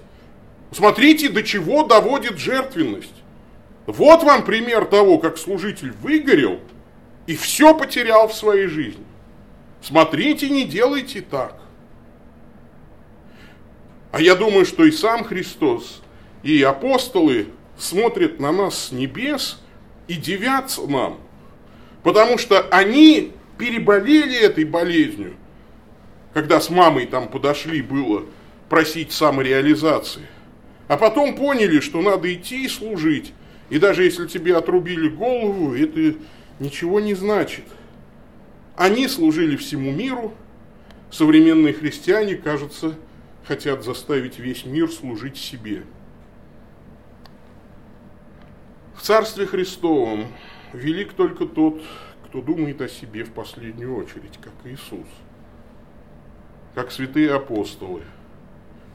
Смотрите, 0.71 1.29
до 1.29 1.41
чего 1.41 1.83
доводит 1.83 2.37
жертвенность. 2.37 3.13
Вот 3.85 4.23
вам 4.23 4.43
пример 4.43 4.85
того, 4.85 5.19
как 5.19 5.37
служитель 5.37 5.93
выгорел 6.01 6.59
и 7.27 7.35
все 7.35 7.73
потерял 7.73 8.27
в 8.27 8.35
своей 8.35 8.67
жизни. 8.67 9.03
Смотрите, 9.81 10.49
не 10.49 10.65
делайте 10.65 11.21
так. 11.21 11.59
А 14.11 14.19
я 14.19 14.35
думаю, 14.35 14.65
что 14.65 14.83
и 14.83 14.91
сам 14.91 15.23
Христос, 15.23 16.01
и 16.43 16.61
апостолы 16.63 17.47
смотрят 17.77 18.39
на 18.39 18.51
нас 18.51 18.87
с 18.87 18.91
небес 18.91 19.61
и 20.07 20.15
дивятся 20.15 20.87
нам, 20.87 21.19
потому 22.03 22.37
что 22.37 22.61
они 22.69 23.33
переболели 23.57 24.37
этой 24.37 24.65
болезнью, 24.65 25.35
когда 26.33 26.59
с 26.59 26.69
мамой 26.69 27.05
там 27.05 27.27
подошли 27.27 27.81
было 27.81 28.25
просить 28.69 29.11
самореализации, 29.11 30.27
а 30.87 30.97
потом 30.97 31.35
поняли, 31.35 31.79
что 31.79 32.01
надо 32.01 32.33
идти 32.33 32.65
и 32.65 32.69
служить, 32.69 33.33
и 33.69 33.79
даже 33.79 34.03
если 34.03 34.27
тебе 34.27 34.55
отрубили 34.55 35.07
голову, 35.07 35.73
это 35.73 36.15
ничего 36.59 36.99
не 36.99 37.13
значит. 37.13 37.65
Они 38.75 39.07
служили 39.07 39.55
всему 39.55 39.91
миру, 39.91 40.33
современные 41.09 41.73
христиане, 41.73 42.35
кажется, 42.35 42.95
хотят 43.47 43.83
заставить 43.83 44.39
весь 44.39 44.65
мир 44.65 44.91
служить 44.91 45.37
себе. 45.37 45.83
В 48.94 48.94
Царстве 49.05 49.45
Христовом 49.45 50.25
велик 50.73 51.13
только 51.13 51.45
тот, 51.45 51.79
кто 52.25 52.41
думает 52.41 52.81
о 52.81 52.87
себе 52.87 53.23
в 53.23 53.33
последнюю 53.33 53.95
очередь, 53.95 54.39
как 54.41 54.53
Иисус, 54.63 55.05
как 56.73 56.91
святые 56.91 57.31
апостолы, 57.31 58.01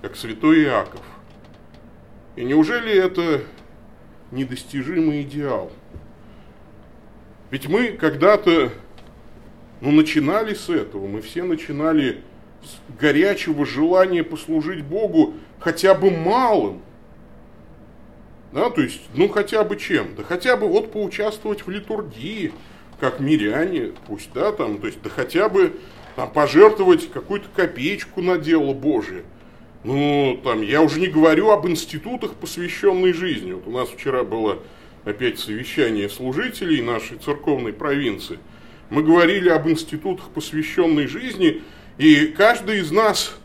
как 0.03 0.17
святой 0.17 0.65
Иаков. 0.65 1.01
И 2.35 2.43
неужели 2.43 2.93
это 2.93 3.43
недостижимый 4.33 5.23
идеал? 5.23 5.71
Ведь 7.53 7.69
мы 7.69 7.93
когда-то 7.93 8.73
ну, 9.81 9.93
начинали 9.93 10.55
с 10.55 10.69
этого, 10.69 11.07
мы 11.07 11.23
все 11.23 11.45
начинали 11.45 12.21
с 12.65 13.01
горячего 13.01 13.65
желания 13.65 14.25
послужить 14.25 14.83
Богу 14.83 15.35
хотя 15.61 15.95
бы 15.95 16.11
малым. 16.11 16.83
Да, 18.53 18.71
то 18.71 18.83
есть, 18.83 19.01
ну 19.15 19.29
хотя 19.29 19.63
бы 19.63 19.77
чем? 19.77 20.15
Да 20.17 20.25
хотя 20.25 20.57
бы 20.57 20.67
вот 20.67 20.93
поучаствовать 20.93 21.67
в 21.67 21.71
литургии, 21.71 22.53
как 22.99 23.21
миряне, 23.21 23.93
пусть, 24.07 24.33
да, 24.33 24.53
там, 24.53 24.79
то 24.79 24.87
есть, 24.87 25.01
да 25.03 25.11
хотя 25.11 25.49
бы 25.49 25.75
там 26.17 26.31
пожертвовать 26.31 27.11
какую-то 27.11 27.49
копеечку 27.55 28.21
на 28.21 28.39
дело 28.39 28.75
Божие. 28.75 29.23
Ну, 29.85 30.39
там, 30.45 30.61
я 30.61 30.83
уже 30.83 31.01
не 31.01 31.07
говорю 31.07 31.51
об 31.51 31.67
институтах, 31.67 32.35
посвященной 32.35 33.13
жизни. 33.13 33.53
Вот 33.53 33.67
у 33.67 33.71
нас 33.71 33.89
вчера 33.89 34.25
было 34.25 34.59
опять 35.05 35.39
совещание 35.39 36.11
служителей 36.11 36.83
нашей 36.83 37.17
церковной 37.17 37.73
провинции. 37.73 38.39
Мы 38.91 39.03
говорили 39.03 39.49
об 39.49 39.69
институтах, 39.69 40.29
посвященной 40.31 41.07
жизни, 41.07 41.63
и 41.97 42.27
каждый 42.27 42.81
из 42.81 42.91
нас 42.91 43.37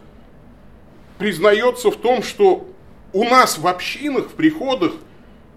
признается 1.17 1.91
в 1.91 1.95
том, 1.95 2.23
что 2.23 2.67
у 3.15 3.23
нас 3.23 3.58
в 3.58 3.65
общинах, 3.65 4.28
в 4.28 4.34
приходах 4.34 4.91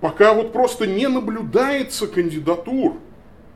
пока 0.01 0.33
вот 0.33 0.53
просто 0.53 0.87
не 0.87 1.09
наблюдается 1.09 2.07
кандидатур 2.07 2.99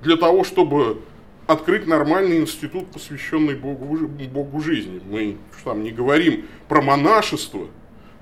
для 0.03 0.17
того, 0.17 0.43
чтобы 0.43 1.03
открыть 1.47 1.87
нормальный 1.87 2.39
институт, 2.39 2.91
посвященный 2.91 3.55
Богу, 3.55 4.09
Богу 4.09 4.61
жизни. 4.61 5.01
Мы 5.09 5.37
там 5.63 5.85
не 5.85 5.93
говорим 5.93 6.47
про 6.67 6.83
монашество, 6.83 7.69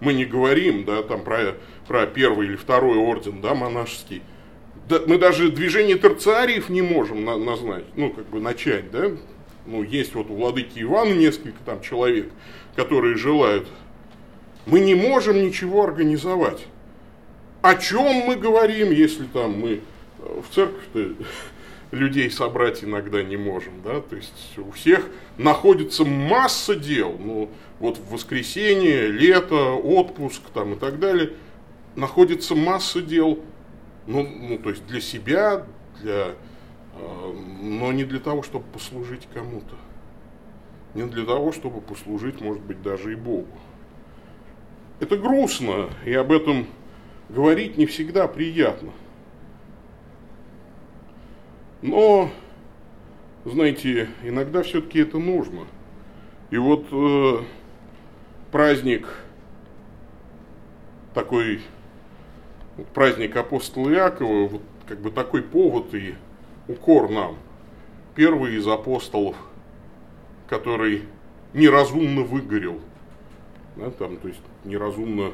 мы 0.01 0.13
не 0.13 0.27
говорим 0.27 0.85
да, 0.85 1.03
там, 1.03 1.25
про, 1.25 1.57
про 1.89 2.07
первый 2.07 2.49
или 2.49 2.57
второй 2.57 2.99
орден 2.99 3.41
да, 3.41 3.55
монашеский. 3.55 4.21
Да, 4.87 5.01
мы 5.07 5.17
даже 5.17 5.51
движение 5.51 5.99
терциариев 5.99 6.69
не 6.69 6.83
можем 6.83 7.25
на, 7.25 7.39
назначить, 7.39 7.97
ну, 7.97 8.11
как 8.11 8.29
бы 8.29 8.39
начать, 8.39 8.91
да. 8.91 9.13
Ну, 9.65 9.83
есть 9.83 10.15
вот 10.15 10.29
у 10.29 10.35
владыки 10.35 10.83
Ивана 10.83 11.15
несколько 11.15 11.59
там 11.65 11.81
человек, 11.81 12.31
которые 12.77 13.17
желают 13.17 13.67
мы 14.71 14.81
не 14.81 14.95
можем 14.95 15.43
ничего 15.43 15.83
организовать. 15.83 16.67
О 17.61 17.75
чем 17.75 18.27
мы 18.27 18.37
говорим, 18.37 18.91
если 18.91 19.25
там 19.25 19.59
мы 19.59 19.81
э, 20.19 20.41
в 20.41 20.55
церковь 20.55 20.85
людей 21.91 22.31
собрать 22.31 22.85
иногда 22.85 23.23
не 23.23 23.37
можем, 23.37 23.83
да, 23.85 24.01
то 24.01 24.17
есть 24.17 24.59
у 24.59 24.71
всех 24.71 25.07
находится 25.37 26.05
масса 26.05 26.77
дел, 26.77 27.17
ну, 27.19 27.51
вот 27.81 27.99
в 27.99 28.13
воскресенье, 28.13 29.09
лето, 29.09 29.73
отпуск 29.75 30.43
там 30.55 30.75
и 30.75 30.77
так 30.79 31.01
далее, 31.01 31.33
находится 31.97 32.55
масса 32.55 33.03
дел, 33.03 33.41
ну, 34.07 34.27
ну 34.27 34.59
то 34.59 34.71
есть 34.71 34.87
для 34.87 35.01
себя, 35.01 35.67
для, 36.01 36.29
э, 36.95 37.33
но 37.61 37.93
не 37.93 38.05
для 38.05 38.21
того, 38.21 38.43
чтобы 38.43 38.65
послужить 38.73 39.27
кому-то, 39.35 39.75
не 40.95 41.03
для 41.03 41.25
того, 41.25 41.53
чтобы 41.53 41.81
послужить, 41.81 42.41
может 42.41 42.63
быть, 42.63 42.81
даже 42.83 43.13
и 43.13 43.17
Богу. 43.17 43.49
Это 45.01 45.17
грустно, 45.17 45.89
и 46.05 46.13
об 46.13 46.31
этом 46.31 46.67
говорить 47.31 47.79
не 47.79 47.87
всегда 47.87 48.29
приятно. 48.29 48.93
Но, 51.81 52.31
знаете, 53.47 54.11
иногда 54.23 54.63
все-таки 54.63 55.01
это 55.01 55.19
нужно. 55.19 55.63
И 56.51 56.59
вот 56.59 56.87
э, 56.93 57.39
праздник, 58.53 59.09
такой 61.15 61.63
праздник 62.93 63.35
апостола 63.37 63.91
Иакова, 63.91 64.49
вот 64.49 64.63
как 64.87 65.01
бы 65.01 65.11
такой 65.11 65.43
повод 65.43 65.95
и 65.95 66.15
укор 66.69 67.09
нам. 67.11 67.37
Первый 68.15 68.57
из 68.57 68.69
апостолов, 68.69 69.37
который 70.47 71.05
неразумно 71.55 72.21
выгорел– 72.21 72.81
да, 73.81 73.91
там, 73.91 74.17
то 74.19 74.29
есть 74.29 74.41
неразумно 74.65 75.33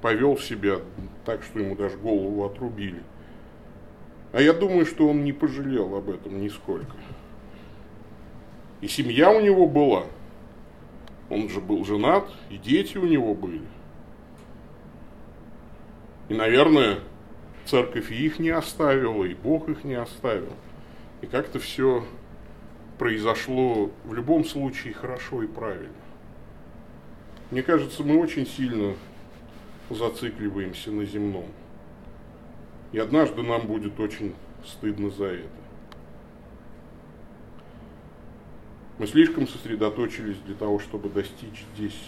повел 0.00 0.36
себя 0.36 0.78
так, 1.24 1.42
что 1.42 1.60
ему 1.60 1.76
даже 1.76 1.96
голову 1.96 2.44
отрубили. 2.44 3.02
А 4.32 4.40
я 4.40 4.52
думаю, 4.52 4.86
что 4.86 5.08
он 5.08 5.24
не 5.24 5.32
пожалел 5.32 5.94
об 5.94 6.08
этом 6.08 6.40
нисколько. 6.40 6.96
И 8.80 8.88
семья 8.88 9.30
у 9.30 9.40
него 9.40 9.66
была. 9.68 10.04
Он 11.30 11.48
же 11.48 11.60
был 11.60 11.84
женат, 11.84 12.28
и 12.50 12.56
дети 12.56 12.98
у 12.98 13.04
него 13.04 13.34
были. 13.34 13.62
И, 16.28 16.34
наверное, 16.34 16.98
церковь 17.66 18.10
их 18.10 18.38
не 18.38 18.50
оставила, 18.50 19.24
и 19.24 19.34
Бог 19.34 19.68
их 19.68 19.84
не 19.84 19.94
оставил. 19.94 20.52
И 21.20 21.26
как-то 21.26 21.58
все 21.58 22.04
произошло 22.98 23.90
в 24.04 24.14
любом 24.14 24.44
случае 24.44 24.94
хорошо 24.94 25.42
и 25.42 25.46
правильно. 25.46 26.01
Мне 27.52 27.62
кажется, 27.62 28.02
мы 28.02 28.18
очень 28.18 28.46
сильно 28.46 28.94
зацикливаемся 29.90 30.90
на 30.90 31.04
земном. 31.04 31.44
И 32.92 32.98
однажды 32.98 33.42
нам 33.42 33.66
будет 33.66 34.00
очень 34.00 34.34
стыдно 34.64 35.10
за 35.10 35.26
это. 35.26 35.48
Мы 38.98 39.06
слишком 39.06 39.46
сосредоточились 39.46 40.38
для 40.46 40.54
того, 40.54 40.78
чтобы 40.78 41.10
достичь 41.10 41.66
здесь, 41.76 41.98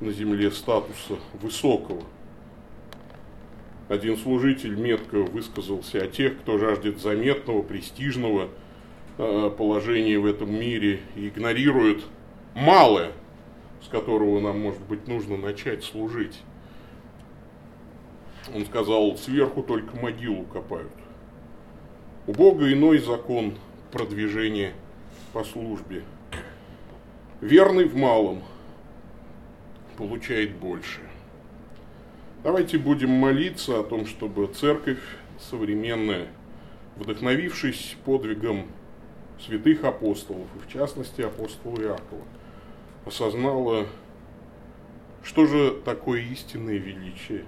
на 0.00 0.12
земле, 0.12 0.50
статуса 0.50 1.14
высокого. 1.40 2.02
Один 3.88 4.18
служитель 4.18 4.74
метко 4.74 5.22
высказался 5.22 6.02
о 6.02 6.08
тех, 6.08 6.38
кто 6.40 6.58
жаждет 6.58 7.00
заметного, 7.00 7.62
престижного 7.62 8.50
э, 9.16 9.50
положения 9.56 10.18
в 10.18 10.26
этом 10.26 10.52
мире 10.52 11.00
и 11.16 11.28
игнорирует 11.28 12.04
малое, 12.54 13.12
с 13.84 13.88
которого 13.88 14.40
нам, 14.40 14.60
может 14.60 14.82
быть, 14.82 15.06
нужно 15.08 15.36
начать 15.36 15.84
служить. 15.84 16.42
Он 18.54 18.66
сказал, 18.66 19.16
сверху 19.16 19.62
только 19.62 19.96
могилу 19.96 20.44
копают. 20.44 20.92
У 22.26 22.32
Бога 22.32 22.72
иной 22.72 22.98
закон 22.98 23.54
продвижения 23.90 24.72
по 25.32 25.44
службе. 25.44 26.04
Верный 27.40 27.84
в 27.84 27.96
малом 27.96 28.42
получает 29.96 30.54
больше. 30.56 31.00
Давайте 32.42 32.78
будем 32.78 33.10
молиться 33.10 33.80
о 33.80 33.84
том, 33.84 34.06
чтобы 34.06 34.46
церковь 34.48 35.00
современная, 35.38 36.28
вдохновившись 36.96 37.96
подвигом 38.04 38.66
святых 39.40 39.84
апостолов, 39.84 40.46
и 40.56 40.68
в 40.68 40.72
частности 40.72 41.22
апостола 41.22 41.80
Иакова, 41.80 42.22
осознала, 43.06 43.86
что 45.22 45.46
же 45.46 45.72
такое 45.84 46.20
истинное 46.20 46.76
величие 46.76 47.44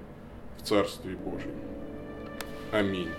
в 0.59 0.63
Царстве 0.63 1.17
Божьем. 1.17 1.55
Аминь. 2.73 3.11